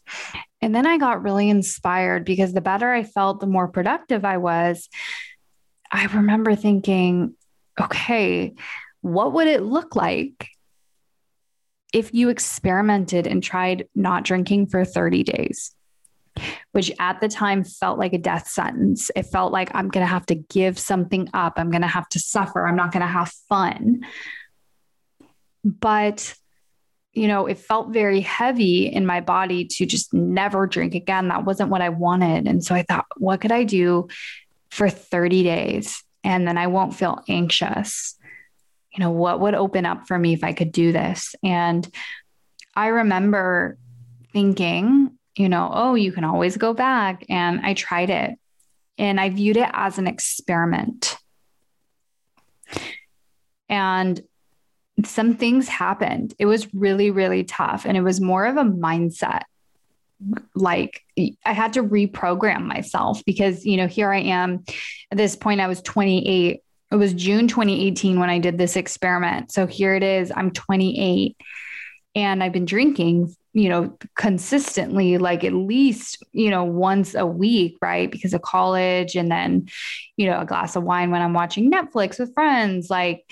And 0.62 0.76
then 0.76 0.86
I 0.86 0.98
got 0.98 1.24
really 1.24 1.50
inspired 1.50 2.26
because 2.26 2.54
the 2.54 2.62
better 2.62 2.92
I 2.92 3.04
felt, 3.04 3.40
the 3.40 3.48
more 3.48 3.68
productive 3.68 4.24
I 4.24 4.38
was. 4.38 4.88
I 5.92 6.06
remember 6.06 6.56
thinking, 6.56 7.36
okay, 7.80 8.54
what 9.02 9.34
would 9.34 9.48
it 9.48 9.64
look 9.64 9.96
like 9.96 10.50
if 11.94 12.14
you 12.14 12.30
experimented 12.30 13.26
and 13.26 13.42
tried 13.42 13.88
not 13.96 14.24
drinking 14.24 14.68
for 14.68 14.86
30 14.86 15.24
days? 15.24 15.74
Which 16.72 16.92
at 17.00 17.22
the 17.22 17.28
time 17.28 17.64
felt 17.64 18.00
like 18.00 18.14
a 18.14 18.18
death 18.18 18.48
sentence. 18.48 19.12
It 19.16 19.24
felt 19.24 19.52
like 19.52 19.70
I'm 19.74 19.90
going 19.90 20.06
to 20.06 20.12
have 20.12 20.26
to 20.28 20.36
give 20.36 20.78
something 20.78 21.30
up. 21.34 21.54
I'm 21.58 21.72
going 21.72 21.82
to 21.82 21.88
have 21.88 22.10
to 22.10 22.20
suffer. 22.20 22.68
I'm 22.68 22.76
not 22.76 22.92
going 22.92 23.02
to 23.02 23.08
have 23.08 23.32
fun. 23.48 24.06
But 25.64 26.36
you 27.14 27.28
know, 27.28 27.48
it 27.48 27.58
felt 27.58 27.92
very 27.92 28.22
heavy 28.22 28.86
in 28.86 29.06
my 29.06 29.20
body 29.20 29.66
to 29.66 29.86
just 29.86 30.14
never 30.14 30.68
drink 30.68 30.94
again. 30.94 31.28
That 31.30 31.44
wasn't 31.44 31.72
what 31.72 31.82
I 31.82 31.90
wanted. 31.90 32.48
And 32.48 32.64
so 32.64 32.76
I 32.76 32.84
thought, 32.84 33.08
what 33.18 33.42
could 33.42 33.52
I 33.52 33.64
do 33.64 34.08
for 34.70 34.90
30 34.90 35.44
days? 35.44 36.04
and 36.24 36.48
then 36.48 36.58
I 36.58 36.68
won't 36.68 36.96
feel 36.96 37.24
anxious. 37.28 38.16
You 38.94 39.00
know, 39.00 39.12
what 39.12 39.40
would 39.40 39.54
open 39.54 39.86
up 39.86 40.08
for 40.08 40.18
me 40.18 40.34
if 40.34 40.44
I 40.44 40.54
could 40.54 40.72
do 40.72 40.92
this? 40.92 41.36
And 41.44 41.88
I 42.76 42.88
remember 42.88 43.78
thinking, 44.34 45.18
you 45.36 45.50
know, 45.50 45.70
oh, 45.74 45.96
you 45.96 46.12
can 46.12 46.24
always 46.24 46.58
go 46.58 46.74
back. 46.74 47.26
And 47.30 47.62
I 47.62 47.74
tried 47.74 48.10
it 48.10 48.38
and 48.98 49.20
I 49.20 49.30
viewed 49.30 49.58
it 49.58 49.70
as 49.72 49.98
an 49.98 50.08
experiment. 50.08 51.18
And 53.70 54.22
some 55.06 55.36
things 55.36 55.68
happened. 55.68 56.34
It 56.40 56.46
was 56.46 56.74
really, 56.74 57.12
really 57.12 57.44
tough. 57.44 57.86
And 57.86 57.96
it 57.96 58.02
was 58.02 58.20
more 58.20 58.46
of 58.46 58.58
a 58.58 58.64
mindset. 58.64 59.44
Like 60.54 61.02
I 61.46 61.54
had 61.54 61.74
to 61.74 61.84
reprogram 61.84 62.66
myself 62.66 63.24
because, 63.26 63.66
you 63.66 63.78
know, 63.78 63.88
here 63.88 64.12
I 64.12 64.20
am 64.20 64.66
at 65.12 65.18
this 65.18 65.36
point, 65.36 65.62
I 65.62 65.68
was 65.68 65.82
28. 65.82 66.62
It 66.92 66.96
was 66.96 67.14
June 67.14 67.48
2018 67.48 68.20
when 68.20 68.30
I 68.30 68.40
did 68.40 68.58
this 68.58 68.76
experiment. 68.76 69.52
So 69.52 69.68
here 69.68 69.96
it 69.96 70.04
is, 70.04 70.32
I'm 70.36 70.52
28 70.52 71.38
and 72.16 72.44
I've 72.44 72.52
been 72.52 72.66
drinking, 72.66 73.34
you 73.54 73.70
know, 73.70 73.98
consistently, 74.16 75.18
like 75.18 75.44
at 75.44 75.54
least, 75.54 76.24
you 76.32 76.50
know, 76.50 76.64
once 76.64 77.16
a 77.16 77.26
week, 77.26 77.78
right? 77.82 78.12
Because 78.12 78.34
of 78.34 78.42
college 78.42 79.16
and 79.16 79.32
then, 79.32 79.68
you 80.18 80.28
know, 80.28 80.40
a 80.40 80.46
glass 80.46 80.76
of 80.76 80.84
wine 80.84 81.10
when 81.12 81.22
I'm 81.22 81.34
watching 81.34 81.72
Netflix 81.72 82.20
with 82.20 82.34
friends, 82.34 82.90
like 82.90 83.26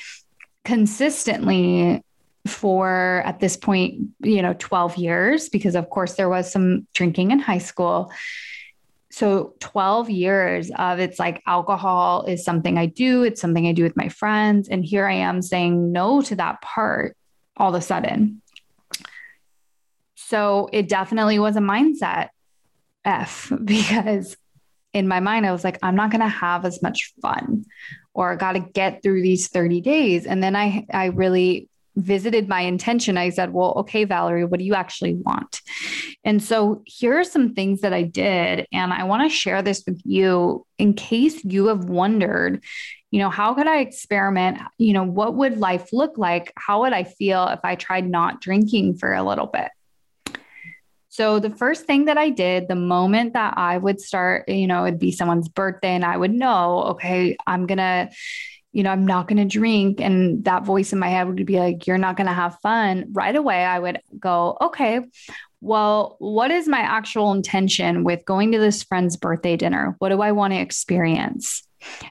consistently 0.66 2.04
for 2.48 3.22
at 3.26 3.40
this 3.40 3.58
point, 3.58 4.10
you 4.22 4.42
know, 4.42 4.56
12 4.58 4.98
years, 4.98 5.50
because 5.50 5.76
of 5.76 5.90
course 5.90 6.16
there 6.16 6.30
was 6.30 6.52
some 6.52 6.88
drinking 6.94 7.32
in 7.32 7.40
high 7.40 7.58
school. 7.60 8.12
So 9.12 9.56
12 9.60 10.10
years 10.10 10.72
of 10.78 11.00
it's 11.00 11.20
like 11.20 11.42
alcohol 11.48 12.26
is 12.26 12.44
something 12.44 12.78
I 12.78 12.88
do, 12.88 13.24
it's 13.24 13.42
something 13.42 13.68
I 13.68 13.72
do 13.72 13.84
with 13.84 13.98
my 13.98 14.10
friends. 14.10 14.68
And 14.70 14.84
here 14.84 15.08
I 15.08 15.14
am 15.14 15.42
saying 15.42 15.92
no 15.92 16.22
to 16.24 16.36
that 16.36 16.62
part 16.62 17.16
all 17.56 17.74
of 17.74 17.82
a 17.82 17.82
sudden. 17.84 18.42
So 20.28 20.68
it 20.74 20.90
definitely 20.90 21.40
was 21.40 21.56
a 21.56 21.62
mindset 21.62 22.30
F 23.06 23.52
because 23.64 24.36
in 24.94 25.08
my 25.08 25.20
mind, 25.20 25.46
I 25.46 25.52
was 25.52 25.64
like, 25.64 25.80
I'm 25.82 25.96
not 25.96 26.12
going 26.12 26.22
to 26.22 26.28
have 26.28 26.66
as 26.66 26.82
much 26.82 27.14
fun 27.22 27.66
or 28.14 28.36
got 28.36 28.54
to 28.54 28.60
get 28.60 29.04
through 29.04 29.22
these 29.22 29.48
30 29.48 29.80
days. 29.82 30.26
And 30.26 30.44
then 30.44 30.56
I, 30.56 30.86
I 30.92 31.06
really 31.08 31.70
visited 31.96 32.48
my 32.48 32.62
intention. 32.62 33.18
I 33.18 33.30
said, 33.30 33.54
well, 33.54 33.74
okay, 33.78 34.04
Valerie, 34.04 34.46
what 34.46 34.60
do 34.60 34.66
you 34.66 34.74
actually 34.74 35.14
want? 35.14 35.62
And 36.24 36.44
so 36.44 36.82
here 36.86 37.18
are 37.20 37.24
some 37.24 37.54
things 37.54 37.82
that 37.82 37.94
I 37.94 38.04
did. 38.04 38.68
And 38.74 38.92
I 38.92 39.04
want 39.06 39.30
to 39.30 39.36
share 39.36 39.62
this 39.62 39.84
with 39.88 40.02
you 40.04 40.66
in 40.78 40.94
case 40.94 41.44
you 41.46 41.68
have 41.68 41.86
wondered, 41.86 42.64
you 43.12 43.20
know, 43.20 43.30
how 43.30 43.54
could 43.54 43.68
I 43.68 43.80
experiment? 43.80 44.60
You 44.78 44.94
know, 44.94 45.04
what 45.04 45.36
would 45.36 45.58
life 45.58 45.94
look 45.94 46.18
like? 46.18 46.52
How 46.58 46.82
would 46.82 46.94
I 46.94 47.04
feel 47.04 47.48
if 47.48 47.60
I 47.64 47.76
tried 47.76 48.10
not 48.10 48.42
drinking 48.42 48.98
for 48.98 49.14
a 49.14 49.24
little 49.24 49.48
bit? 49.48 49.70
So 51.18 51.40
the 51.40 51.50
first 51.50 51.88
thing 51.88 52.06
that 52.06 52.20
I 52.20 52.30
did 52.30 52.68
the 52.68 52.76
moment 52.76 53.34
that 53.34 53.56
I 53.58 53.80
would 53.80 54.00
start, 54.00 54.48
you 54.48 54.68
know, 54.68 54.86
it'd 54.86 55.00
be 55.00 55.12
someone's 55.12 55.50
birthday 55.50 55.96
and 55.96 56.06
I 56.06 56.16
would 56.16 56.32
know, 56.32 56.84
okay, 56.90 57.36
I'm 57.48 57.66
going 57.66 57.80
to 57.80 58.12
you 58.72 58.84
know, 58.84 58.92
I'm 58.92 59.08
not 59.08 59.28
going 59.28 59.38
to 59.38 59.46
drink. 59.46 60.00
And 60.00 60.46
that 60.46 60.64
voice 60.64 60.94
in 60.94 61.00
my 61.00 61.08
head 61.08 61.26
would 61.26 61.44
be 61.48 61.58
like, 61.58 61.88
you're 61.88 61.98
not 61.98 62.18
going 62.18 62.28
to 62.28 62.34
have 62.34 62.60
fun. 62.60 63.06
Right 63.12 63.36
away, 63.36 63.66
I 63.66 63.80
would 63.80 64.00
go, 64.20 64.56
okay, 64.62 65.02
well, 65.62 66.18
what 66.20 66.52
is 66.52 66.68
my 66.68 66.82
actual 66.82 67.32
intention 67.32 68.04
with 68.04 68.24
going 68.26 68.52
to 68.52 68.60
this 68.60 68.84
friend's 68.84 69.18
birthday 69.18 69.58
dinner? 69.58 69.96
What 69.98 70.10
do 70.10 70.22
I 70.22 70.34
want 70.34 70.54
to 70.54 70.60
experience? 70.60 71.67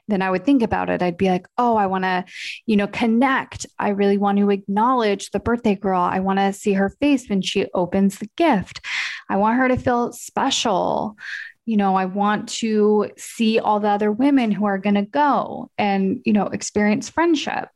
Then 0.08 0.22
I 0.22 0.30
would 0.30 0.44
think 0.44 0.62
about 0.62 0.88
it. 0.90 1.02
I'd 1.02 1.16
be 1.16 1.28
like, 1.28 1.46
oh, 1.58 1.76
I 1.76 1.86
want 1.86 2.04
to, 2.04 2.24
you 2.66 2.76
know, 2.76 2.86
connect. 2.86 3.66
I 3.78 3.90
really 3.90 4.18
want 4.18 4.38
to 4.38 4.50
acknowledge 4.50 5.30
the 5.30 5.40
birthday 5.40 5.74
girl. 5.74 6.00
I 6.00 6.20
want 6.20 6.38
to 6.38 6.52
see 6.52 6.74
her 6.74 6.90
face 6.90 7.28
when 7.28 7.42
she 7.42 7.66
opens 7.74 8.18
the 8.18 8.30
gift. 8.36 8.80
I 9.28 9.36
want 9.36 9.58
her 9.58 9.68
to 9.68 9.76
feel 9.76 10.12
special. 10.12 11.16
You 11.64 11.76
know, 11.76 11.96
I 11.96 12.04
want 12.04 12.48
to 12.60 13.10
see 13.16 13.58
all 13.58 13.80
the 13.80 13.88
other 13.88 14.12
women 14.12 14.52
who 14.52 14.66
are 14.66 14.78
going 14.78 14.94
to 14.94 15.02
go 15.02 15.70
and, 15.76 16.20
you 16.24 16.32
know, 16.32 16.46
experience 16.46 17.08
friendship. 17.08 17.68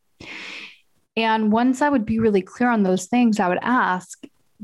And 1.16 1.50
once 1.50 1.82
I 1.82 1.88
would 1.88 2.06
be 2.06 2.20
really 2.20 2.42
clear 2.42 2.70
on 2.70 2.84
those 2.84 3.06
things, 3.06 3.40
I 3.40 3.48
would 3.48 3.58
ask, 3.62 4.22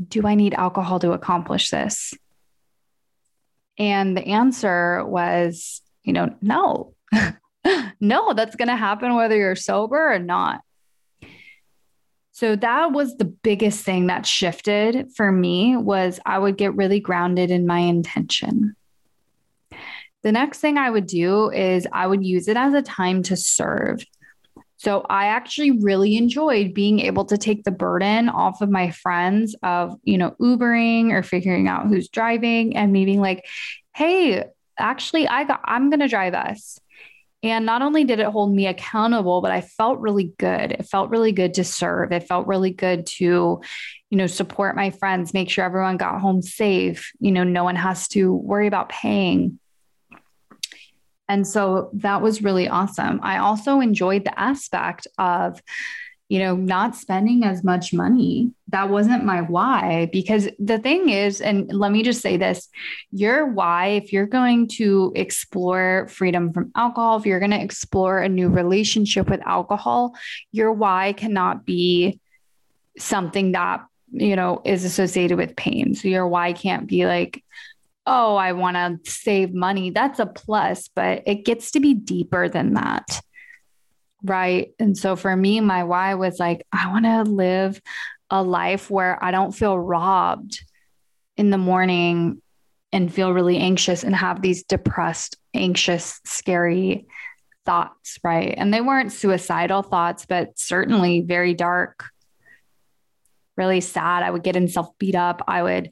do 0.08 0.26
I 0.26 0.36
need 0.36 0.54
alcohol 0.54 1.00
to 1.00 1.12
accomplish 1.12 1.70
this? 1.70 2.14
And 3.78 4.16
the 4.16 4.26
answer 4.26 5.04
was, 5.04 5.82
you 6.04 6.12
know, 6.12 6.34
no, 6.40 6.94
no, 8.00 8.32
that's 8.32 8.56
going 8.56 8.68
to 8.68 8.76
happen 8.76 9.14
whether 9.14 9.36
you're 9.36 9.56
sober 9.56 10.12
or 10.12 10.18
not. 10.18 10.60
So 12.32 12.54
that 12.56 12.92
was 12.92 13.16
the 13.16 13.24
biggest 13.24 13.82
thing 13.82 14.08
that 14.08 14.26
shifted 14.26 15.10
for 15.16 15.32
me 15.32 15.76
was 15.76 16.20
I 16.26 16.38
would 16.38 16.58
get 16.58 16.76
really 16.76 17.00
grounded 17.00 17.50
in 17.50 17.66
my 17.66 17.78
intention. 17.78 18.76
The 20.22 20.32
next 20.32 20.58
thing 20.58 20.76
I 20.76 20.90
would 20.90 21.06
do 21.06 21.50
is 21.50 21.86
I 21.92 22.06
would 22.06 22.22
use 22.24 22.48
it 22.48 22.56
as 22.56 22.74
a 22.74 22.82
time 22.82 23.22
to 23.24 23.36
serve. 23.36 24.04
So 24.76 25.06
I 25.08 25.26
actually 25.26 25.70
really 25.70 26.16
enjoyed 26.18 26.74
being 26.74 27.00
able 27.00 27.24
to 27.26 27.38
take 27.38 27.64
the 27.64 27.70
burden 27.70 28.28
off 28.28 28.60
of 28.60 28.68
my 28.68 28.90
friends 28.90 29.56
of, 29.62 29.96
you 30.02 30.18
know, 30.18 30.36
Ubering 30.38 31.12
or 31.12 31.22
figuring 31.22 31.68
out 31.68 31.86
who's 31.86 32.08
driving 32.08 32.76
and 32.76 32.92
maybe 32.92 33.16
like, 33.16 33.46
hey, 33.94 34.44
actually 34.78 35.26
I 35.26 35.44
got 35.44 35.60
I'm 35.64 35.88
going 35.88 36.00
to 36.00 36.08
drive 36.08 36.34
us. 36.34 36.78
And 37.50 37.66
not 37.66 37.82
only 37.82 38.04
did 38.04 38.18
it 38.18 38.26
hold 38.26 38.54
me 38.54 38.66
accountable, 38.66 39.40
but 39.40 39.50
I 39.50 39.60
felt 39.60 39.98
really 39.98 40.32
good. 40.38 40.72
It 40.72 40.86
felt 40.86 41.10
really 41.10 41.32
good 41.32 41.54
to 41.54 41.64
serve. 41.64 42.12
It 42.12 42.28
felt 42.28 42.46
really 42.46 42.70
good 42.70 43.06
to, 43.18 43.24
you 43.24 44.18
know, 44.18 44.26
support 44.26 44.76
my 44.76 44.90
friends, 44.90 45.34
make 45.34 45.50
sure 45.50 45.64
everyone 45.64 45.96
got 45.96 46.20
home 46.20 46.42
safe. 46.42 47.12
You 47.18 47.32
know, 47.32 47.44
no 47.44 47.64
one 47.64 47.76
has 47.76 48.08
to 48.08 48.32
worry 48.32 48.66
about 48.66 48.88
paying. 48.88 49.58
And 51.28 51.46
so 51.46 51.90
that 51.94 52.22
was 52.22 52.42
really 52.42 52.68
awesome. 52.68 53.20
I 53.22 53.38
also 53.38 53.80
enjoyed 53.80 54.24
the 54.24 54.38
aspect 54.38 55.06
of, 55.18 55.60
you 56.28 56.38
know, 56.38 56.54
not 56.56 56.94
spending 56.94 57.44
as 57.44 57.64
much 57.64 57.92
money. 57.92 58.52
That 58.68 58.88
wasn't 58.88 59.24
my 59.24 59.42
why. 59.42 60.08
Because 60.12 60.48
the 60.58 60.78
thing 60.78 61.08
is, 61.08 61.40
and 61.40 61.72
let 61.72 61.92
me 61.92 62.02
just 62.02 62.20
say 62.20 62.36
this 62.36 62.68
your 63.12 63.46
why, 63.46 63.88
if 63.88 64.12
you're 64.12 64.26
going 64.26 64.68
to 64.68 65.12
explore 65.14 66.08
freedom 66.08 66.52
from 66.52 66.72
alcohol, 66.74 67.18
if 67.18 67.26
you're 67.26 67.38
going 67.38 67.52
to 67.52 67.62
explore 67.62 68.20
a 68.20 68.28
new 68.28 68.48
relationship 68.48 69.30
with 69.30 69.40
alcohol, 69.46 70.16
your 70.50 70.72
why 70.72 71.12
cannot 71.12 71.64
be 71.64 72.20
something 72.98 73.52
that, 73.52 73.84
you 74.10 74.34
know, 74.34 74.62
is 74.64 74.84
associated 74.84 75.36
with 75.36 75.56
pain. 75.56 75.94
So 75.94 76.08
your 76.08 76.26
why 76.26 76.52
can't 76.52 76.88
be 76.88 77.06
like, 77.06 77.44
oh, 78.06 78.36
I 78.36 78.52
want 78.52 78.76
to 78.76 79.10
save 79.10 79.52
money. 79.52 79.90
That's 79.90 80.18
a 80.18 80.26
plus, 80.26 80.88
but 80.94 81.22
it 81.26 81.44
gets 81.44 81.72
to 81.72 81.80
be 81.80 81.94
deeper 81.94 82.48
than 82.48 82.74
that. 82.74 83.20
Right. 84.22 84.72
And 84.78 84.96
so 84.96 85.14
for 85.14 85.36
me, 85.36 85.60
my 85.60 85.84
why 85.84 86.14
was 86.14 86.38
like, 86.38 86.66
I 86.72 86.90
want 86.90 87.04
to 87.04 87.22
live 87.22 87.80
a 88.30 88.42
life 88.42 88.90
where 88.90 89.22
I 89.22 89.30
don't 89.30 89.52
feel 89.52 89.78
robbed 89.78 90.60
in 91.36 91.50
the 91.50 91.58
morning 91.58 92.42
and 92.92 93.12
feel 93.12 93.32
really 93.32 93.58
anxious 93.58 94.04
and 94.04 94.14
have 94.14 94.42
these 94.42 94.62
depressed, 94.64 95.36
anxious, 95.54 96.20
scary 96.24 97.06
thoughts. 97.64 98.18
Right. 98.22 98.54
And 98.56 98.72
they 98.72 98.80
weren't 98.80 99.12
suicidal 99.12 99.82
thoughts, 99.82 100.26
but 100.26 100.58
certainly 100.58 101.20
very 101.20 101.52
dark, 101.52 102.04
really 103.56 103.80
sad. 103.80 104.22
I 104.22 104.30
would 104.30 104.42
get 104.42 104.54
himself 104.54 104.88
beat 104.98 105.14
up. 105.14 105.42
I 105.46 105.62
would 105.62 105.90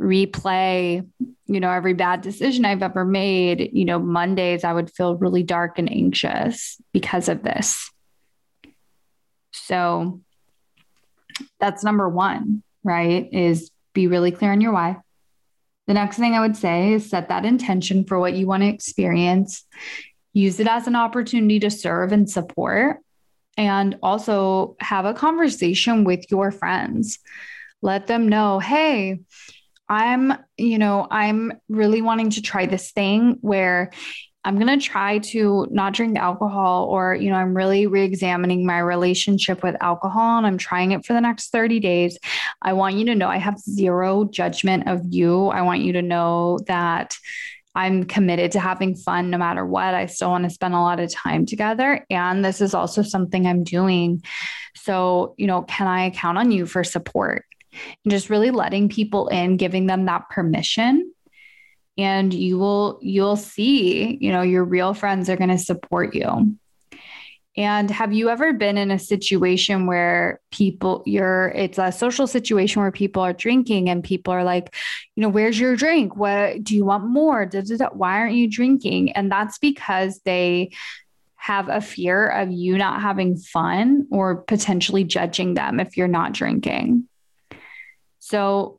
replay, 0.00 1.06
you 1.46 1.60
know, 1.60 1.70
every 1.70 1.94
bad 1.94 2.22
decision 2.22 2.64
I've 2.64 2.82
ever 2.82 3.04
made, 3.04 3.70
you 3.72 3.84
know, 3.84 3.98
Mondays 3.98 4.64
I 4.64 4.72
would 4.72 4.90
feel 4.90 5.16
really 5.16 5.42
dark 5.42 5.78
and 5.78 5.90
anxious 5.90 6.80
because 6.92 7.28
of 7.28 7.42
this. 7.42 7.90
So 9.52 10.20
that's 11.60 11.84
number 11.84 12.08
one, 12.08 12.62
right? 12.82 13.28
Is 13.32 13.70
be 13.94 14.06
really 14.06 14.30
clear 14.30 14.52
on 14.52 14.60
your 14.60 14.72
why. 14.72 14.98
The 15.86 15.94
next 15.94 16.16
thing 16.16 16.34
I 16.34 16.40
would 16.40 16.56
say 16.56 16.92
is 16.92 17.10
set 17.10 17.28
that 17.28 17.44
intention 17.44 18.04
for 18.04 18.18
what 18.18 18.34
you 18.34 18.46
want 18.46 18.62
to 18.62 18.68
experience. 18.68 19.64
Use 20.32 20.60
it 20.60 20.68
as 20.68 20.86
an 20.86 20.96
opportunity 20.96 21.60
to 21.60 21.70
serve 21.70 22.12
and 22.12 22.30
support. 22.30 22.98
And 23.58 23.98
also 24.02 24.76
have 24.80 25.04
a 25.04 25.12
conversation 25.12 26.04
with 26.04 26.30
your 26.30 26.50
friends. 26.50 27.18
Let 27.82 28.06
them 28.06 28.28
know, 28.28 28.60
hey, 28.60 29.20
I'm, 29.88 30.32
you 30.56 30.78
know, 30.78 31.06
I'm 31.10 31.52
really 31.68 32.00
wanting 32.00 32.30
to 32.30 32.42
try 32.42 32.64
this 32.64 32.92
thing 32.92 33.36
where 33.42 33.90
I'm 34.44 34.58
going 34.58 34.78
to 34.78 34.84
try 34.84 35.18
to 35.18 35.68
not 35.70 35.92
drink 35.92 36.18
alcohol, 36.18 36.86
or, 36.86 37.14
you 37.14 37.30
know, 37.30 37.36
I'm 37.36 37.56
really 37.56 37.86
re 37.86 38.02
examining 38.02 38.66
my 38.66 38.78
relationship 38.78 39.62
with 39.62 39.76
alcohol 39.80 40.38
and 40.38 40.46
I'm 40.46 40.58
trying 40.58 40.92
it 40.92 41.06
for 41.06 41.12
the 41.12 41.20
next 41.20 41.50
30 41.50 41.78
days. 41.78 42.18
I 42.60 42.72
want 42.72 42.96
you 42.96 43.04
to 43.06 43.14
know 43.14 43.28
I 43.28 43.36
have 43.36 43.58
zero 43.58 44.24
judgment 44.24 44.88
of 44.88 45.02
you. 45.08 45.46
I 45.46 45.62
want 45.62 45.82
you 45.82 45.92
to 45.92 46.02
know 46.02 46.58
that 46.66 47.16
I'm 47.74 48.04
committed 48.04 48.52
to 48.52 48.60
having 48.60 48.94
fun 48.94 49.30
no 49.30 49.38
matter 49.38 49.64
what. 49.64 49.94
I 49.94 50.06
still 50.06 50.30
want 50.30 50.44
to 50.44 50.50
spend 50.50 50.74
a 50.74 50.80
lot 50.80 51.00
of 51.00 51.10
time 51.10 51.46
together. 51.46 52.04
And 52.10 52.44
this 52.44 52.60
is 52.60 52.74
also 52.74 53.02
something 53.02 53.46
I'm 53.46 53.64
doing. 53.64 54.22
So, 54.74 55.34
you 55.38 55.46
know, 55.46 55.62
can 55.62 55.86
I 55.86 56.10
count 56.10 56.38
on 56.38 56.50
you 56.50 56.66
for 56.66 56.84
support? 56.84 57.44
And 58.04 58.10
just 58.10 58.28
really 58.28 58.50
letting 58.50 58.88
people 58.88 59.28
in, 59.28 59.56
giving 59.56 59.86
them 59.86 60.04
that 60.06 60.28
permission. 60.28 61.12
And 61.98 62.32
you 62.32 62.58
will, 62.58 62.98
you'll 63.02 63.36
see, 63.36 64.16
you 64.20 64.32
know, 64.32 64.42
your 64.42 64.64
real 64.64 64.94
friends 64.94 65.28
are 65.28 65.36
going 65.36 65.50
to 65.50 65.58
support 65.58 66.14
you. 66.14 66.56
And 67.54 67.90
have 67.90 68.14
you 68.14 68.30
ever 68.30 68.54
been 68.54 68.78
in 68.78 68.90
a 68.90 68.98
situation 68.98 69.86
where 69.86 70.40
people, 70.50 71.02
you're, 71.04 71.48
it's 71.48 71.76
a 71.76 71.92
social 71.92 72.26
situation 72.26 72.80
where 72.80 72.90
people 72.90 73.22
are 73.22 73.34
drinking 73.34 73.90
and 73.90 74.02
people 74.02 74.32
are 74.32 74.44
like, 74.44 74.74
you 75.16 75.20
know, 75.20 75.28
where's 75.28 75.60
your 75.60 75.76
drink? 75.76 76.16
What 76.16 76.64
do 76.64 76.74
you 76.74 76.86
want 76.86 77.04
more? 77.04 77.44
Da, 77.44 77.60
da, 77.60 77.76
da. 77.76 77.88
Why 77.92 78.18
aren't 78.18 78.36
you 78.36 78.48
drinking? 78.48 79.12
And 79.12 79.30
that's 79.30 79.58
because 79.58 80.20
they 80.24 80.70
have 81.36 81.68
a 81.68 81.82
fear 81.82 82.26
of 82.26 82.50
you 82.50 82.78
not 82.78 83.02
having 83.02 83.36
fun 83.36 84.06
or 84.10 84.36
potentially 84.36 85.04
judging 85.04 85.52
them 85.52 85.78
if 85.78 85.96
you're 85.96 86.08
not 86.08 86.32
drinking. 86.32 87.06
So 88.20 88.78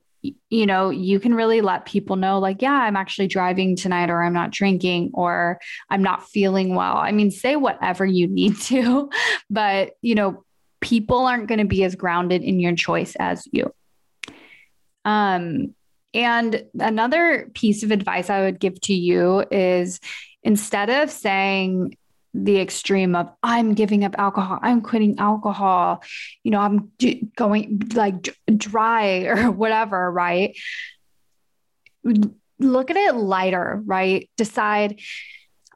you 0.50 0.66
know, 0.66 0.90
you 0.90 1.20
can 1.20 1.34
really 1.34 1.62
let 1.62 1.86
people 1.86 2.16
know, 2.16 2.40
like, 2.40 2.62
yeah, 2.62 2.74
I'm 2.74 2.96
actually 2.96 3.28
driving 3.28 3.76
tonight, 3.76 4.10
or 4.10 4.24
I'm 4.24 4.34
not 4.34 4.52
drinking, 4.52 5.12
or 5.14 5.60
I'm 5.90 6.02
not 6.02 6.28
feeling 6.30 6.76
well. 6.76 6.98
I 6.98 7.12
mean, 7.12 7.32
say 7.32 7.56
whatever 7.56 8.06
you 8.06 8.28
need 8.28 8.58
to, 8.62 9.10
but, 9.50 9.92
you 10.02 10.16
know, 10.16 10.44
people 10.82 11.26
aren't 11.26 11.48
going 11.48 11.60
to 11.60 11.66
be 11.66 11.84
as 11.84 11.96
grounded 11.96 12.44
in 12.44 12.60
your 12.60 12.76
choice 12.76 13.16
as 13.20 13.48
you. 13.52 13.74
Um, 15.06 15.76
and 16.14 16.64
another 16.80 17.50
piece 17.54 17.84
of 17.84 17.92
advice 17.92 18.30
I 18.30 18.42
would 18.42 18.60
give 18.60 18.80
to 18.82 18.94
you 18.94 19.44
is 19.52 20.00
instead 20.44 20.90
of 20.90 21.10
saying, 21.10 21.98
the 22.34 22.60
extreme 22.60 23.16
of 23.16 23.30
I'm 23.44 23.74
giving 23.74 24.04
up 24.04 24.16
alcohol, 24.18 24.60
I'm 24.62 24.82
quitting 24.82 25.20
alcohol, 25.20 26.04
you 26.44 26.52
know, 26.52 26.60
I'm 26.60 26.92
going 27.36 27.92
like 27.94 28.36
dry 28.56 29.24
or 29.26 29.52
whatever, 29.52 30.12
right? 30.12 30.58
Look 32.04 32.92
at 32.92 32.98
it 32.98 33.16
lighter, 33.16 33.82
right? 33.86 34.30
Decide 34.38 35.00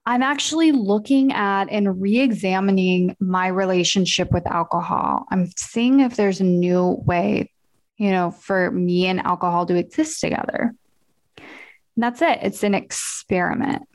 I'm 0.07 0.23
actually 0.23 0.71
looking 0.71 1.33
at 1.33 1.65
and 1.69 2.01
re 2.01 2.19
examining 2.19 3.17
my 3.19 3.47
relationship 3.47 4.31
with 4.31 4.47
alcohol. 4.47 5.25
I'm 5.29 5.47
seeing 5.57 5.99
if 5.99 6.15
there's 6.15 6.39
a 6.39 6.45
new 6.45 7.03
way, 7.05 7.51
you 7.97 8.11
know, 8.11 8.31
for 8.31 8.71
me 8.71 9.07
and 9.07 9.19
alcohol 9.19 9.65
to 9.65 9.75
exist 9.75 10.21
together. 10.21 10.73
And 11.37 12.03
that's 12.03 12.21
it, 12.21 12.39
it's 12.41 12.63
an 12.63 12.73
experiment. 12.73 13.85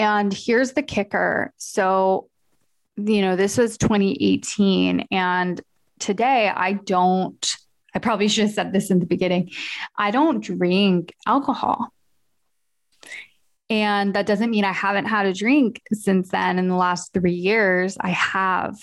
And 0.00 0.32
here's 0.32 0.72
the 0.72 0.82
kicker. 0.82 1.52
So, 1.58 2.30
you 2.96 3.20
know, 3.20 3.36
this 3.36 3.58
was 3.58 3.76
2018. 3.76 5.08
And 5.10 5.60
today 5.98 6.48
I 6.48 6.72
don't, 6.72 7.56
I 7.94 7.98
probably 7.98 8.28
should 8.28 8.44
have 8.44 8.54
said 8.54 8.72
this 8.72 8.90
in 8.90 8.98
the 8.98 9.04
beginning. 9.04 9.50
I 9.94 10.10
don't 10.10 10.42
drink 10.42 11.14
alcohol. 11.26 11.92
And 13.68 14.14
that 14.14 14.24
doesn't 14.24 14.50
mean 14.50 14.64
I 14.64 14.72
haven't 14.72 15.04
had 15.04 15.26
a 15.26 15.34
drink 15.34 15.82
since 15.92 16.30
then 16.30 16.58
in 16.58 16.68
the 16.68 16.76
last 16.76 17.12
three 17.12 17.34
years. 17.34 17.98
I 18.00 18.08
have. 18.08 18.78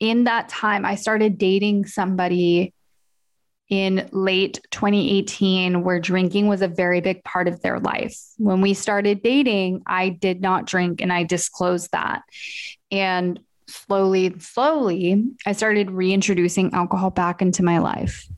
In 0.00 0.24
that 0.24 0.48
time, 0.48 0.84
I 0.84 0.96
started 0.96 1.38
dating 1.38 1.86
somebody 1.86 2.74
in 3.68 4.08
late 4.12 4.60
2018 4.70 5.82
where 5.82 5.98
drinking 5.98 6.46
was 6.46 6.62
a 6.62 6.68
very 6.68 7.00
big 7.00 7.24
part 7.24 7.48
of 7.48 7.60
their 7.62 7.80
life. 7.80 8.16
When 8.38 8.60
we 8.60 8.74
started 8.74 9.22
dating, 9.22 9.82
I 9.86 10.10
did 10.10 10.40
not 10.40 10.66
drink 10.66 11.00
and 11.00 11.12
I 11.12 11.24
disclosed 11.24 11.90
that. 11.92 12.22
And 12.90 13.40
slowly, 13.66 14.38
slowly, 14.38 15.24
I 15.44 15.52
started 15.52 15.90
reintroducing 15.90 16.74
alcohol 16.74 17.10
back 17.10 17.42
into 17.42 17.64
my 17.64 17.78
life. 17.78 18.28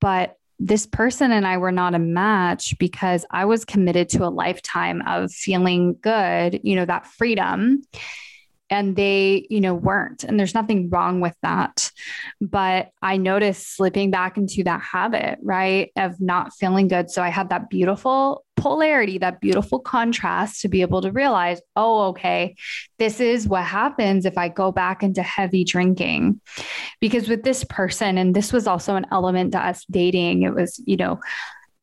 But 0.00 0.36
this 0.58 0.86
person 0.86 1.30
and 1.30 1.46
I 1.46 1.58
were 1.58 1.72
not 1.72 1.94
a 1.94 2.00
match 2.00 2.76
because 2.78 3.24
I 3.30 3.44
was 3.44 3.64
committed 3.64 4.08
to 4.10 4.24
a 4.24 4.30
lifetime 4.30 5.02
of 5.06 5.32
feeling 5.32 5.96
good, 6.00 6.60
you 6.62 6.76
know, 6.76 6.84
that 6.84 7.06
freedom 7.06 7.82
and 8.72 8.96
they, 8.96 9.46
you 9.50 9.60
know, 9.60 9.74
weren't. 9.74 10.24
And 10.24 10.40
there's 10.40 10.54
nothing 10.54 10.88
wrong 10.88 11.20
with 11.20 11.36
that. 11.42 11.90
But 12.40 12.88
I 13.02 13.18
noticed 13.18 13.76
slipping 13.76 14.10
back 14.10 14.38
into 14.38 14.64
that 14.64 14.80
habit, 14.80 15.38
right, 15.42 15.92
of 15.94 16.18
not 16.22 16.54
feeling 16.54 16.88
good. 16.88 17.10
So 17.10 17.22
I 17.22 17.28
had 17.28 17.50
that 17.50 17.68
beautiful 17.68 18.46
polarity, 18.56 19.18
that 19.18 19.42
beautiful 19.42 19.78
contrast 19.78 20.62
to 20.62 20.68
be 20.68 20.80
able 20.80 21.02
to 21.02 21.12
realize, 21.12 21.60
oh, 21.76 22.08
okay, 22.08 22.56
this 22.98 23.20
is 23.20 23.46
what 23.46 23.64
happens 23.64 24.24
if 24.24 24.38
I 24.38 24.48
go 24.48 24.72
back 24.72 25.02
into 25.02 25.22
heavy 25.22 25.64
drinking. 25.64 26.40
Because 26.98 27.28
with 27.28 27.42
this 27.42 27.64
person, 27.64 28.16
and 28.16 28.34
this 28.34 28.54
was 28.54 28.66
also 28.66 28.96
an 28.96 29.04
element 29.12 29.52
to 29.52 29.58
us 29.58 29.84
dating, 29.90 30.44
it 30.44 30.54
was, 30.54 30.82
you 30.86 30.96
know, 30.96 31.20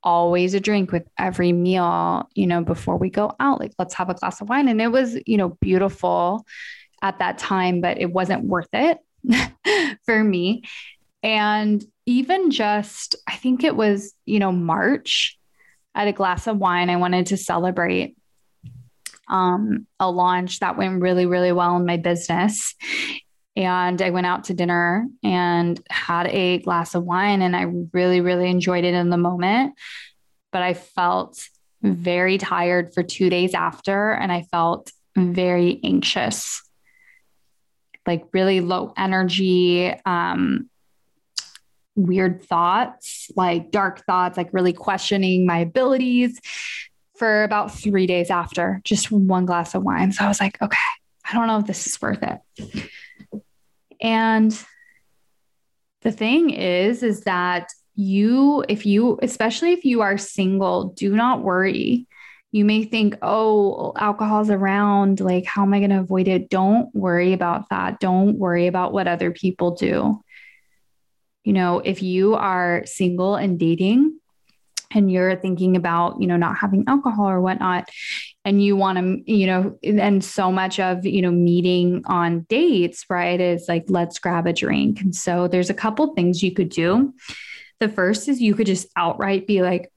always 0.01 0.55
a 0.55 0.59
drink 0.59 0.91
with 0.91 1.07
every 1.19 1.51
meal, 1.51 2.27
you 2.33 2.47
know, 2.47 2.63
before 2.63 2.97
we 2.97 3.11
go 3.11 3.31
out. 3.39 3.59
Like, 3.59 3.73
let's 3.77 3.93
have 3.93 4.09
a 4.09 4.15
glass 4.15 4.41
of 4.41 4.49
wine. 4.49 4.67
And 4.69 4.81
it 4.81 4.87
was, 4.87 5.19
you 5.27 5.37
know, 5.37 5.49
beautiful 5.61 6.47
at 7.01 7.19
that 7.19 7.37
time, 7.37 7.81
but 7.81 7.99
it 7.99 8.11
wasn't 8.11 8.43
worth 8.43 8.69
it 8.73 8.99
for 10.05 10.23
me. 10.23 10.63
And 11.23 11.83
even 12.05 12.51
just, 12.51 13.15
I 13.27 13.35
think 13.35 13.63
it 13.63 13.75
was, 13.75 14.13
you 14.25 14.39
know, 14.39 14.51
March 14.51 15.37
at 15.95 16.07
a 16.07 16.13
glass 16.13 16.47
of 16.47 16.57
wine, 16.57 16.89
I 16.89 16.95
wanted 16.95 17.27
to 17.27 17.37
celebrate 17.37 18.15
um, 19.27 19.85
a 19.99 20.09
launch 20.09 20.59
that 20.59 20.77
went 20.77 21.01
really, 21.01 21.25
really 21.25 21.51
well 21.51 21.75
in 21.75 21.85
my 21.85 21.97
business. 21.97 22.73
And 23.55 24.01
I 24.01 24.11
went 24.11 24.25
out 24.25 24.45
to 24.45 24.53
dinner 24.53 25.07
and 25.23 25.79
had 25.89 26.27
a 26.27 26.59
glass 26.59 26.95
of 26.95 27.03
wine, 27.03 27.41
and 27.41 27.55
I 27.55 27.65
really, 27.91 28.21
really 28.21 28.49
enjoyed 28.49 28.85
it 28.85 28.93
in 28.93 29.09
the 29.09 29.17
moment. 29.17 29.73
But 30.51 30.61
I 30.61 30.73
felt 30.73 31.43
very 31.81 32.37
tired 32.37 32.93
for 32.93 33.03
two 33.03 33.29
days 33.29 33.53
after, 33.53 34.11
and 34.11 34.31
I 34.31 34.43
felt 34.43 34.91
very 35.17 35.79
anxious 35.83 36.61
like 38.05 38.25
really 38.33 38.61
low 38.61 38.93
energy, 38.97 39.93
um, 40.05 40.69
weird 41.95 42.43
thoughts, 42.43 43.29
like 43.35 43.71
dark 43.71 44.05
thoughts, 44.05 44.37
like 44.37 44.53
really 44.53 44.73
questioning 44.73 45.45
my 45.45 45.59
abilities 45.59 46.39
for 47.17 47.43
about 47.43 47.73
three 47.73 48.07
days 48.07 48.29
after 48.29 48.81
just 48.83 49.11
one 49.11 49.45
glass 49.45 49.75
of 49.75 49.83
wine. 49.83 50.11
So 50.11 50.23
I 50.23 50.27
was 50.27 50.39
like, 50.39 50.61
okay, 50.61 50.77
I 51.29 51.33
don't 51.33 51.47
know 51.47 51.59
if 51.59 51.67
this 51.67 51.85
is 51.85 52.01
worth 52.01 52.23
it. 52.23 52.89
And 54.01 54.51
the 56.01 56.11
thing 56.11 56.51
is, 56.51 57.03
is 57.03 57.21
that 57.21 57.69
you, 57.95 58.63
if 58.69 58.85
you, 58.85 59.19
especially 59.21 59.73
if 59.73 59.83
you 59.83 60.01
are 60.01 60.17
single, 60.17 60.85
do 60.85 61.13
not 61.13 61.41
worry 61.41 62.07
you 62.51 62.65
may 62.65 62.83
think, 62.83 63.15
oh, 63.21 63.93
alcohol's 63.95 64.49
around. 64.49 65.19
Like, 65.19 65.45
how 65.45 65.63
am 65.63 65.73
I 65.73 65.79
going 65.79 65.91
to 65.91 65.99
avoid 65.99 66.27
it? 66.27 66.49
Don't 66.49 66.93
worry 66.95 67.33
about 67.33 67.69
that. 67.69 67.99
Don't 67.99 68.37
worry 68.37 68.67
about 68.67 68.91
what 68.91 69.07
other 69.07 69.31
people 69.31 69.71
do. 69.71 70.19
You 71.43 71.53
know, 71.53 71.79
if 71.79 72.01
you 72.01 72.35
are 72.35 72.83
single 72.85 73.35
and 73.35 73.59
dating 73.59 74.19
and 74.91 75.11
you're 75.11 75.35
thinking 75.35 75.75
about, 75.75 76.19
you 76.19 76.25
know, 76.25 76.37
not 76.37 76.57
having 76.57 76.85
alcohol 76.87 77.29
or 77.29 77.39
whatnot, 77.39 77.87
and 78.43 78.63
you 78.63 78.75
want 78.75 78.97
to, 78.97 79.31
you 79.31 79.45
know, 79.45 79.77
and 79.83 80.23
so 80.23 80.51
much 80.51 80.79
of, 80.79 81.05
you 81.05 81.21
know, 81.21 81.29
meeting 81.29 82.01
on 82.05 82.47
dates, 82.49 83.05
right, 83.09 83.39
is 83.39 83.67
like, 83.67 83.85
let's 83.89 84.17
grab 84.17 84.47
a 84.47 84.53
drink. 84.53 85.01
And 85.01 85.15
so 85.15 85.47
there's 85.47 85.69
a 85.69 85.75
couple 85.75 86.15
things 86.15 86.41
you 86.41 86.51
could 86.51 86.69
do. 86.69 87.13
The 87.79 87.89
first 87.89 88.27
is 88.27 88.41
you 88.41 88.55
could 88.55 88.65
just 88.65 88.87
outright 88.95 89.45
be 89.45 89.61
like, 89.61 89.91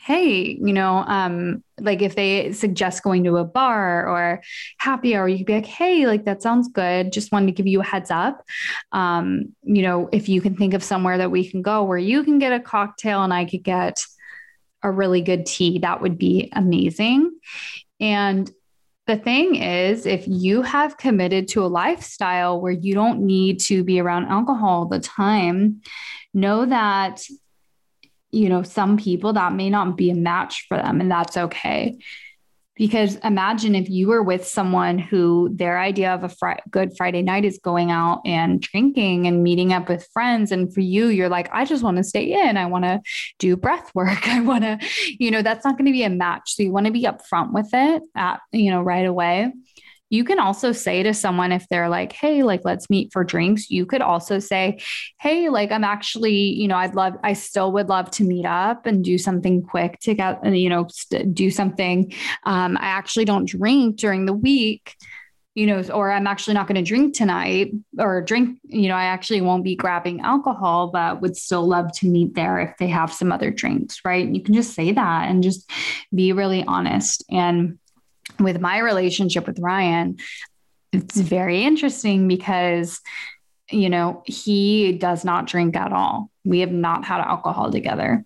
hey, 0.00 0.58
you 0.60 0.72
know, 0.72 1.04
um, 1.06 1.62
like 1.80 2.02
if 2.02 2.14
they 2.14 2.52
suggest 2.52 3.02
going 3.02 3.24
to 3.24 3.36
a 3.38 3.44
bar 3.44 4.06
or 4.06 4.42
happy 4.78 5.16
hour, 5.16 5.28
you 5.28 5.38
could 5.38 5.46
be 5.46 5.54
like, 5.54 5.66
hey, 5.66 6.06
like 6.06 6.24
that 6.24 6.42
sounds 6.42 6.68
good. 6.68 7.12
Just 7.12 7.32
wanted 7.32 7.46
to 7.46 7.52
give 7.52 7.66
you 7.66 7.80
a 7.80 7.84
heads 7.84 8.10
up. 8.10 8.44
Um, 8.92 9.54
you 9.62 9.82
know, 9.82 10.08
if 10.12 10.28
you 10.28 10.40
can 10.40 10.56
think 10.56 10.74
of 10.74 10.82
somewhere 10.82 11.18
that 11.18 11.30
we 11.30 11.48
can 11.48 11.62
go 11.62 11.84
where 11.84 11.98
you 11.98 12.22
can 12.22 12.38
get 12.38 12.52
a 12.52 12.60
cocktail 12.60 13.22
and 13.22 13.32
I 13.32 13.44
could 13.44 13.62
get 13.62 14.02
a 14.82 14.90
really 14.90 15.22
good 15.22 15.46
tea, 15.46 15.78
that 15.80 16.00
would 16.00 16.18
be 16.18 16.50
amazing. 16.52 17.32
And 18.00 18.50
the 19.06 19.16
thing 19.16 19.56
is, 19.56 20.06
if 20.06 20.26
you 20.26 20.62
have 20.62 20.96
committed 20.96 21.48
to 21.48 21.64
a 21.64 21.68
lifestyle 21.68 22.60
where 22.60 22.72
you 22.72 22.94
don't 22.94 23.20
need 23.20 23.60
to 23.60 23.84
be 23.84 24.00
around 24.00 24.26
alcohol 24.26 24.80
all 24.80 24.86
the 24.86 25.00
time, 25.00 25.82
know 26.32 26.64
that 26.64 27.22
you 28.34 28.48
know, 28.48 28.62
some 28.62 28.96
people 28.96 29.32
that 29.34 29.54
may 29.54 29.70
not 29.70 29.96
be 29.96 30.10
a 30.10 30.14
match 30.14 30.66
for 30.68 30.76
them, 30.76 31.00
and 31.00 31.10
that's 31.10 31.36
okay. 31.36 31.98
Because 32.76 33.14
imagine 33.16 33.76
if 33.76 33.88
you 33.88 34.08
were 34.08 34.22
with 34.22 34.44
someone 34.44 34.98
who 34.98 35.48
their 35.52 35.78
idea 35.78 36.12
of 36.12 36.24
a 36.24 36.28
fr- 36.28 36.58
good 36.70 36.96
Friday 36.96 37.22
night 37.22 37.44
is 37.44 37.60
going 37.62 37.92
out 37.92 38.20
and 38.24 38.60
drinking 38.60 39.28
and 39.28 39.44
meeting 39.44 39.72
up 39.72 39.88
with 39.88 40.08
friends. 40.12 40.50
And 40.50 40.74
for 40.74 40.80
you, 40.80 41.06
you're 41.06 41.28
like, 41.28 41.48
I 41.52 41.64
just 41.64 41.84
want 41.84 41.98
to 41.98 42.02
stay 42.02 42.32
in. 42.32 42.56
I 42.56 42.66
want 42.66 42.84
to 42.84 43.00
do 43.38 43.56
breath 43.56 43.94
work. 43.94 44.26
I 44.28 44.40
want 44.40 44.64
to, 44.64 44.80
you 45.20 45.30
know, 45.30 45.40
that's 45.40 45.64
not 45.64 45.78
going 45.78 45.86
to 45.86 45.92
be 45.92 46.02
a 46.02 46.10
match. 46.10 46.56
So 46.56 46.64
you 46.64 46.72
want 46.72 46.86
to 46.86 46.92
be 46.92 47.04
upfront 47.04 47.52
with 47.52 47.68
it 47.72 48.02
at, 48.16 48.40
you 48.50 48.72
know, 48.72 48.82
right 48.82 49.06
away. 49.06 49.52
You 50.14 50.22
can 50.22 50.38
also 50.38 50.70
say 50.70 51.02
to 51.02 51.12
someone 51.12 51.50
if 51.50 51.68
they're 51.68 51.88
like, 51.88 52.12
hey, 52.12 52.44
like, 52.44 52.60
let's 52.64 52.88
meet 52.88 53.12
for 53.12 53.24
drinks. 53.24 53.68
You 53.68 53.84
could 53.84 54.00
also 54.00 54.38
say, 54.38 54.78
hey, 55.18 55.48
like, 55.48 55.72
I'm 55.72 55.82
actually, 55.82 56.36
you 56.36 56.68
know, 56.68 56.76
I'd 56.76 56.94
love, 56.94 57.14
I 57.24 57.32
still 57.32 57.72
would 57.72 57.88
love 57.88 58.12
to 58.12 58.24
meet 58.24 58.46
up 58.46 58.86
and 58.86 59.02
do 59.02 59.18
something 59.18 59.62
quick 59.62 59.98
to 60.02 60.14
get, 60.14 60.44
you 60.46 60.68
know, 60.68 60.86
do 61.32 61.50
something. 61.50 62.12
Um, 62.44 62.76
I 62.76 62.86
actually 62.86 63.24
don't 63.24 63.48
drink 63.48 63.96
during 63.96 64.26
the 64.26 64.32
week 64.32 64.94
you 65.54 65.66
know, 65.66 65.82
or 65.92 66.10
I'm 66.10 66.26
actually 66.26 66.54
not 66.54 66.66
going 66.66 66.74
to 66.76 66.82
drink 66.82 67.14
tonight 67.14 67.72
or 67.98 68.22
drink, 68.22 68.58
you 68.64 68.88
know, 68.88 68.96
I 68.96 69.04
actually 69.04 69.40
won't 69.40 69.62
be 69.62 69.76
grabbing 69.76 70.20
alcohol, 70.20 70.90
but 70.90 71.20
would 71.20 71.36
still 71.36 71.64
love 71.64 71.92
to 71.98 72.08
meet 72.08 72.34
there 72.34 72.58
if 72.58 72.76
they 72.78 72.88
have 72.88 73.12
some 73.12 73.30
other 73.30 73.52
drinks, 73.52 74.00
right? 74.04 74.26
You 74.26 74.42
can 74.42 74.54
just 74.54 74.74
say 74.74 74.90
that 74.90 75.28
and 75.28 75.44
just 75.44 75.70
be 76.12 76.32
really 76.32 76.64
honest. 76.64 77.24
And 77.30 77.78
with 78.38 78.60
my 78.60 78.78
relationship 78.78 79.46
with 79.46 79.58
Ryan, 79.58 80.16
it's 80.92 81.18
very 81.18 81.64
interesting 81.64 82.28
because, 82.28 83.00
you 83.70 83.88
know, 83.88 84.22
he 84.26 84.92
does 84.92 85.24
not 85.24 85.46
drink 85.46 85.76
at 85.76 85.92
all. 85.92 86.30
We 86.44 86.60
have 86.60 86.72
not 86.72 87.04
had 87.04 87.20
alcohol 87.20 87.70
together. 87.70 88.24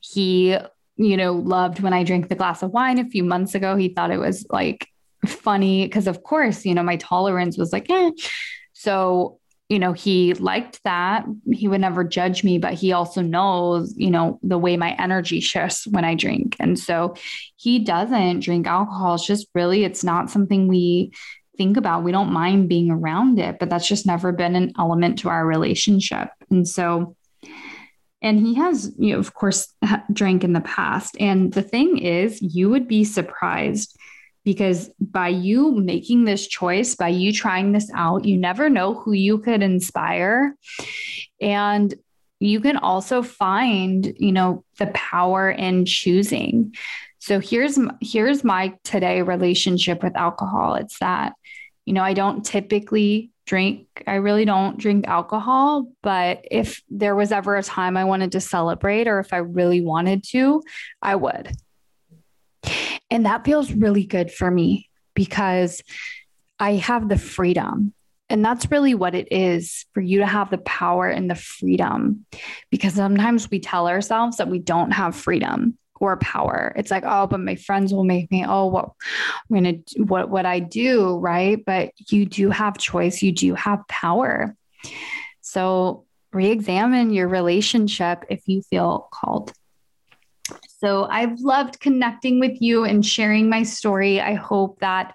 He, 0.00 0.56
you 0.96 1.16
know, 1.16 1.32
loved 1.32 1.80
when 1.80 1.92
I 1.92 2.04
drank 2.04 2.28
the 2.28 2.34
glass 2.34 2.62
of 2.62 2.70
wine 2.70 2.98
a 2.98 3.08
few 3.08 3.24
months 3.24 3.54
ago. 3.54 3.76
He 3.76 3.88
thought 3.88 4.10
it 4.10 4.18
was 4.18 4.46
like 4.50 4.86
funny 5.26 5.86
because, 5.86 6.06
of 6.06 6.22
course, 6.22 6.64
you 6.64 6.74
know, 6.74 6.82
my 6.82 6.96
tolerance 6.96 7.58
was 7.58 7.72
like, 7.72 7.90
eh. 7.90 8.10
So 8.72 9.40
you 9.68 9.78
know, 9.78 9.92
he 9.92 10.32
liked 10.34 10.82
that. 10.84 11.26
He 11.52 11.68
would 11.68 11.82
never 11.82 12.02
judge 12.02 12.42
me, 12.42 12.58
but 12.58 12.74
he 12.74 12.92
also 12.92 13.20
knows, 13.20 13.94
you 13.96 14.10
know, 14.10 14.38
the 14.42 14.58
way 14.58 14.76
my 14.76 14.96
energy 14.98 15.40
shifts 15.50 15.86
when 15.86 16.04
I 16.04 16.14
drink. 16.14 16.56
And 16.58 16.78
so 16.78 17.14
he 17.56 17.78
doesn't 17.78 18.40
drink 18.40 18.66
alcohol. 18.66 19.14
It's 19.14 19.26
just 19.26 19.48
really, 19.54 19.84
it's 19.84 20.02
not 20.02 20.30
something 20.30 20.68
we 20.68 21.12
think 21.58 21.76
about. 21.76 22.04
We 22.04 22.12
don't 22.12 22.32
mind 22.32 22.68
being 22.68 22.90
around 22.90 23.38
it, 23.38 23.58
but 23.58 23.68
that's 23.68 23.88
just 23.88 24.06
never 24.06 24.32
been 24.32 24.56
an 24.56 24.72
element 24.78 25.18
to 25.20 25.28
our 25.28 25.44
relationship. 25.44 26.28
And 26.50 26.66
so, 26.66 27.16
and 28.22 28.38
he 28.38 28.54
has, 28.54 28.92
you 28.98 29.12
know, 29.12 29.18
of 29.18 29.34
course, 29.34 29.72
drank 30.12 30.44
in 30.44 30.54
the 30.54 30.60
past. 30.62 31.16
And 31.20 31.52
the 31.52 31.62
thing 31.62 31.98
is, 31.98 32.40
you 32.40 32.70
would 32.70 32.88
be 32.88 33.04
surprised 33.04 33.96
because 34.48 34.90
by 34.98 35.28
you 35.28 35.72
making 35.72 36.24
this 36.24 36.46
choice, 36.46 36.94
by 36.94 37.08
you 37.08 37.34
trying 37.34 37.72
this 37.72 37.90
out, 37.94 38.24
you 38.24 38.34
never 38.34 38.70
know 38.70 38.94
who 38.94 39.12
you 39.12 39.36
could 39.36 39.62
inspire. 39.62 40.56
And 41.38 41.92
you 42.40 42.58
can 42.58 42.78
also 42.78 43.20
find, 43.20 44.10
you 44.18 44.32
know, 44.32 44.64
the 44.78 44.86
power 44.86 45.50
in 45.50 45.84
choosing. 45.84 46.74
So 47.18 47.40
here's 47.40 47.78
here's 48.00 48.42
my 48.42 48.72
today 48.84 49.20
relationship 49.20 50.02
with 50.02 50.16
alcohol. 50.16 50.76
It's 50.76 50.98
that, 51.00 51.34
you 51.84 51.92
know, 51.92 52.02
I 52.02 52.14
don't 52.14 52.42
typically 52.42 53.30
drink. 53.44 53.86
I 54.06 54.14
really 54.14 54.46
don't 54.46 54.78
drink 54.78 55.06
alcohol, 55.06 55.92
but 56.02 56.42
if 56.50 56.80
there 56.88 57.14
was 57.14 57.32
ever 57.32 57.54
a 57.54 57.62
time 57.62 57.98
I 57.98 58.04
wanted 58.04 58.32
to 58.32 58.40
celebrate 58.40 59.08
or 59.08 59.18
if 59.20 59.34
I 59.34 59.38
really 59.38 59.82
wanted 59.82 60.24
to, 60.30 60.62
I 61.02 61.16
would. 61.16 61.54
And 63.10 63.26
that 63.26 63.44
feels 63.44 63.72
really 63.72 64.04
good 64.04 64.30
for 64.30 64.50
me 64.50 64.88
because 65.14 65.82
I 66.58 66.74
have 66.74 67.08
the 67.08 67.18
freedom. 67.18 67.94
And 68.30 68.44
that's 68.44 68.70
really 68.70 68.94
what 68.94 69.14
it 69.14 69.28
is 69.30 69.86
for 69.94 70.02
you 70.02 70.18
to 70.18 70.26
have 70.26 70.50
the 70.50 70.58
power 70.58 71.08
and 71.08 71.30
the 71.30 71.34
freedom. 71.34 72.26
Because 72.70 72.94
sometimes 72.94 73.50
we 73.50 73.58
tell 73.58 73.88
ourselves 73.88 74.36
that 74.36 74.48
we 74.48 74.58
don't 74.58 74.90
have 74.90 75.16
freedom 75.16 75.78
or 76.00 76.16
power. 76.18 76.72
It's 76.76 76.90
like, 76.90 77.04
oh, 77.06 77.26
but 77.26 77.40
my 77.40 77.56
friends 77.56 77.92
will 77.92 78.04
make 78.04 78.30
me, 78.30 78.44
oh, 78.46 78.66
what 78.66 78.90
I'm 79.50 79.56
gonna 79.56 79.78
what 79.96 80.30
what 80.30 80.46
I 80.46 80.60
do, 80.60 81.16
right? 81.16 81.62
But 81.64 81.92
you 82.08 82.26
do 82.26 82.50
have 82.50 82.78
choice, 82.78 83.22
you 83.22 83.32
do 83.32 83.54
have 83.54 83.86
power. 83.88 84.54
So 85.40 86.04
re-examine 86.32 87.10
your 87.10 87.28
relationship 87.28 88.24
if 88.28 88.42
you 88.46 88.62
feel 88.62 89.08
called. 89.10 89.52
So 90.80 91.06
I've 91.06 91.40
loved 91.40 91.80
connecting 91.80 92.38
with 92.38 92.60
you 92.60 92.84
and 92.84 93.04
sharing 93.04 93.50
my 93.50 93.64
story. 93.64 94.20
I 94.20 94.34
hope 94.34 94.78
that 94.78 95.14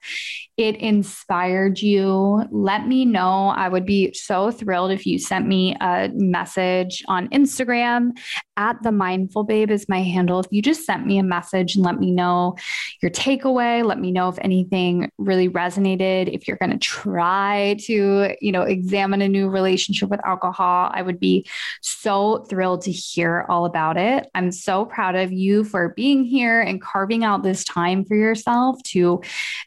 it 0.58 0.76
inspired 0.76 1.82
you. 1.82 2.44
Let 2.52 2.88
me 2.88 3.06
know. 3.06 3.48
I 3.48 3.70
would 3.70 3.86
be 3.86 4.14
so 4.14 4.52
thrilled 4.52 4.92
if 4.92 5.06
you 5.06 5.18
sent 5.18 5.48
me 5.48 5.76
a 5.80 6.10
message 6.14 7.04
on 7.08 7.30
Instagram 7.30 8.12
at 8.58 8.82
the 8.84 8.92
mindful 8.92 9.44
babe 9.44 9.72
is 9.72 9.90
my 9.90 10.02
handle. 10.02 10.40
If 10.40 10.48
you 10.52 10.62
just 10.62 10.86
sent 10.86 11.06
me 11.06 11.18
a 11.18 11.24
message 11.24 11.76
and 11.76 11.84
let 11.84 12.00
me 12.00 12.12
know 12.12 12.56
your 13.02 13.12
takeaway, 13.12 13.84
let 13.84 14.00
me 14.00 14.12
know 14.12 14.30
if 14.30 14.38
anything 14.42 15.12
really 15.18 15.50
resonated. 15.50 16.34
If 16.34 16.48
you're 16.48 16.58
going 16.58 16.72
to 16.72 16.78
try 16.78 17.78
to, 17.86 18.36
you 18.40 18.52
know, 18.52 18.62
examine 18.62 19.22
a 19.22 19.28
new 19.28 19.50
relationship 19.50 20.10
with 20.10 20.26
alcohol, 20.26 20.92
I 20.94 21.02
would 21.02 21.20
be 21.20 21.46
so 21.82 22.46
thrilled 22.50 22.82
to 22.84 22.92
hear 22.92 23.46
all 23.50 23.66
about 23.66 23.98
it. 23.98 24.30
I'm 24.36 24.52
so 24.52 24.86
proud 24.86 25.16
of 25.16 25.32
you 25.32 25.64
for 25.64 25.90
being 25.90 26.24
here 26.24 26.62
and 26.62 26.82
carving 26.82 27.24
out 27.24 27.44
this 27.44 27.64
time 27.64 28.06
for 28.06 28.16
yourself 28.16 28.82
to 28.84 29.22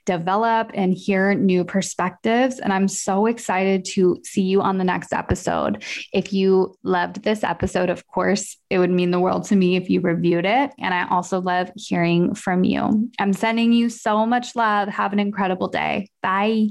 develop 0.04 0.70
and 0.74 0.94
hear 0.94 1.34
new 1.34 1.64
perspectives. 1.64 2.58
And 2.58 2.72
I'm 2.72 2.88
so 2.88 3.26
excited 3.26 3.84
to 3.86 4.20
see 4.24 4.42
you 4.42 4.60
on 4.60 4.78
the 4.78 4.84
next 4.84 5.12
episode. 5.12 5.82
If 6.12 6.32
you 6.32 6.76
loved 6.82 7.22
this 7.22 7.42
episode, 7.42 7.90
of 7.90 8.06
course, 8.06 8.56
it 8.76 8.78
would 8.78 8.90
mean 8.90 9.10
the 9.10 9.18
world 9.18 9.44
to 9.44 9.56
me 9.56 9.76
if 9.76 9.88
you 9.88 10.02
reviewed 10.02 10.44
it. 10.44 10.70
And 10.78 10.92
I 10.92 11.08
also 11.08 11.40
love 11.40 11.70
hearing 11.76 12.34
from 12.34 12.62
you. 12.62 13.10
I'm 13.18 13.32
sending 13.32 13.72
you 13.72 13.88
so 13.88 14.26
much 14.26 14.54
love. 14.54 14.88
Have 14.88 15.14
an 15.14 15.18
incredible 15.18 15.68
day. 15.68 16.10
Bye. 16.22 16.68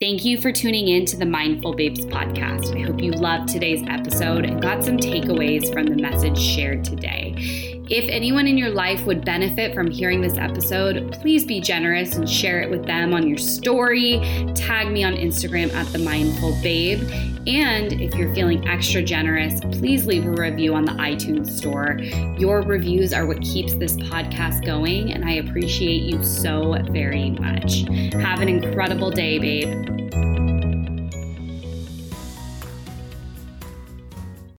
Thank 0.00 0.24
you 0.24 0.40
for 0.40 0.52
tuning 0.52 0.86
in 0.86 1.04
to 1.06 1.16
the 1.16 1.26
Mindful 1.26 1.74
Babes 1.74 2.06
podcast. 2.06 2.76
I 2.80 2.86
hope 2.86 3.02
you 3.02 3.10
loved 3.10 3.48
today's 3.48 3.84
episode 3.88 4.44
and 4.44 4.62
got 4.62 4.84
some 4.84 4.96
takeaways 4.96 5.72
from 5.72 5.86
the 5.86 5.96
message 5.96 6.38
shared 6.38 6.84
today. 6.84 7.71
If 7.92 8.08
anyone 8.08 8.46
in 8.46 8.56
your 8.56 8.70
life 8.70 9.04
would 9.04 9.22
benefit 9.22 9.74
from 9.74 9.90
hearing 9.90 10.22
this 10.22 10.38
episode, 10.38 11.12
please 11.12 11.44
be 11.44 11.60
generous 11.60 12.14
and 12.14 12.26
share 12.26 12.62
it 12.62 12.70
with 12.70 12.86
them 12.86 13.12
on 13.12 13.28
your 13.28 13.36
story. 13.36 14.18
Tag 14.54 14.90
me 14.90 15.04
on 15.04 15.12
Instagram 15.12 15.70
at 15.74 15.86
the 15.88 15.98
Mindful 15.98 16.58
Babe. 16.62 17.02
And 17.46 17.92
if 17.92 18.14
you're 18.14 18.34
feeling 18.34 18.66
extra 18.66 19.02
generous, 19.02 19.60
please 19.60 20.06
leave 20.06 20.24
a 20.24 20.30
review 20.30 20.72
on 20.72 20.86
the 20.86 20.92
iTunes 20.92 21.50
store. 21.50 21.98
Your 22.40 22.62
reviews 22.62 23.12
are 23.12 23.26
what 23.26 23.42
keeps 23.42 23.74
this 23.74 23.94
podcast 23.96 24.64
going, 24.64 25.12
and 25.12 25.22
I 25.22 25.32
appreciate 25.32 26.00
you 26.00 26.24
so 26.24 26.82
very 26.92 27.32
much. 27.32 27.82
Have 28.14 28.40
an 28.40 28.48
incredible 28.48 29.10
day, 29.10 29.38
babe. 29.38 30.61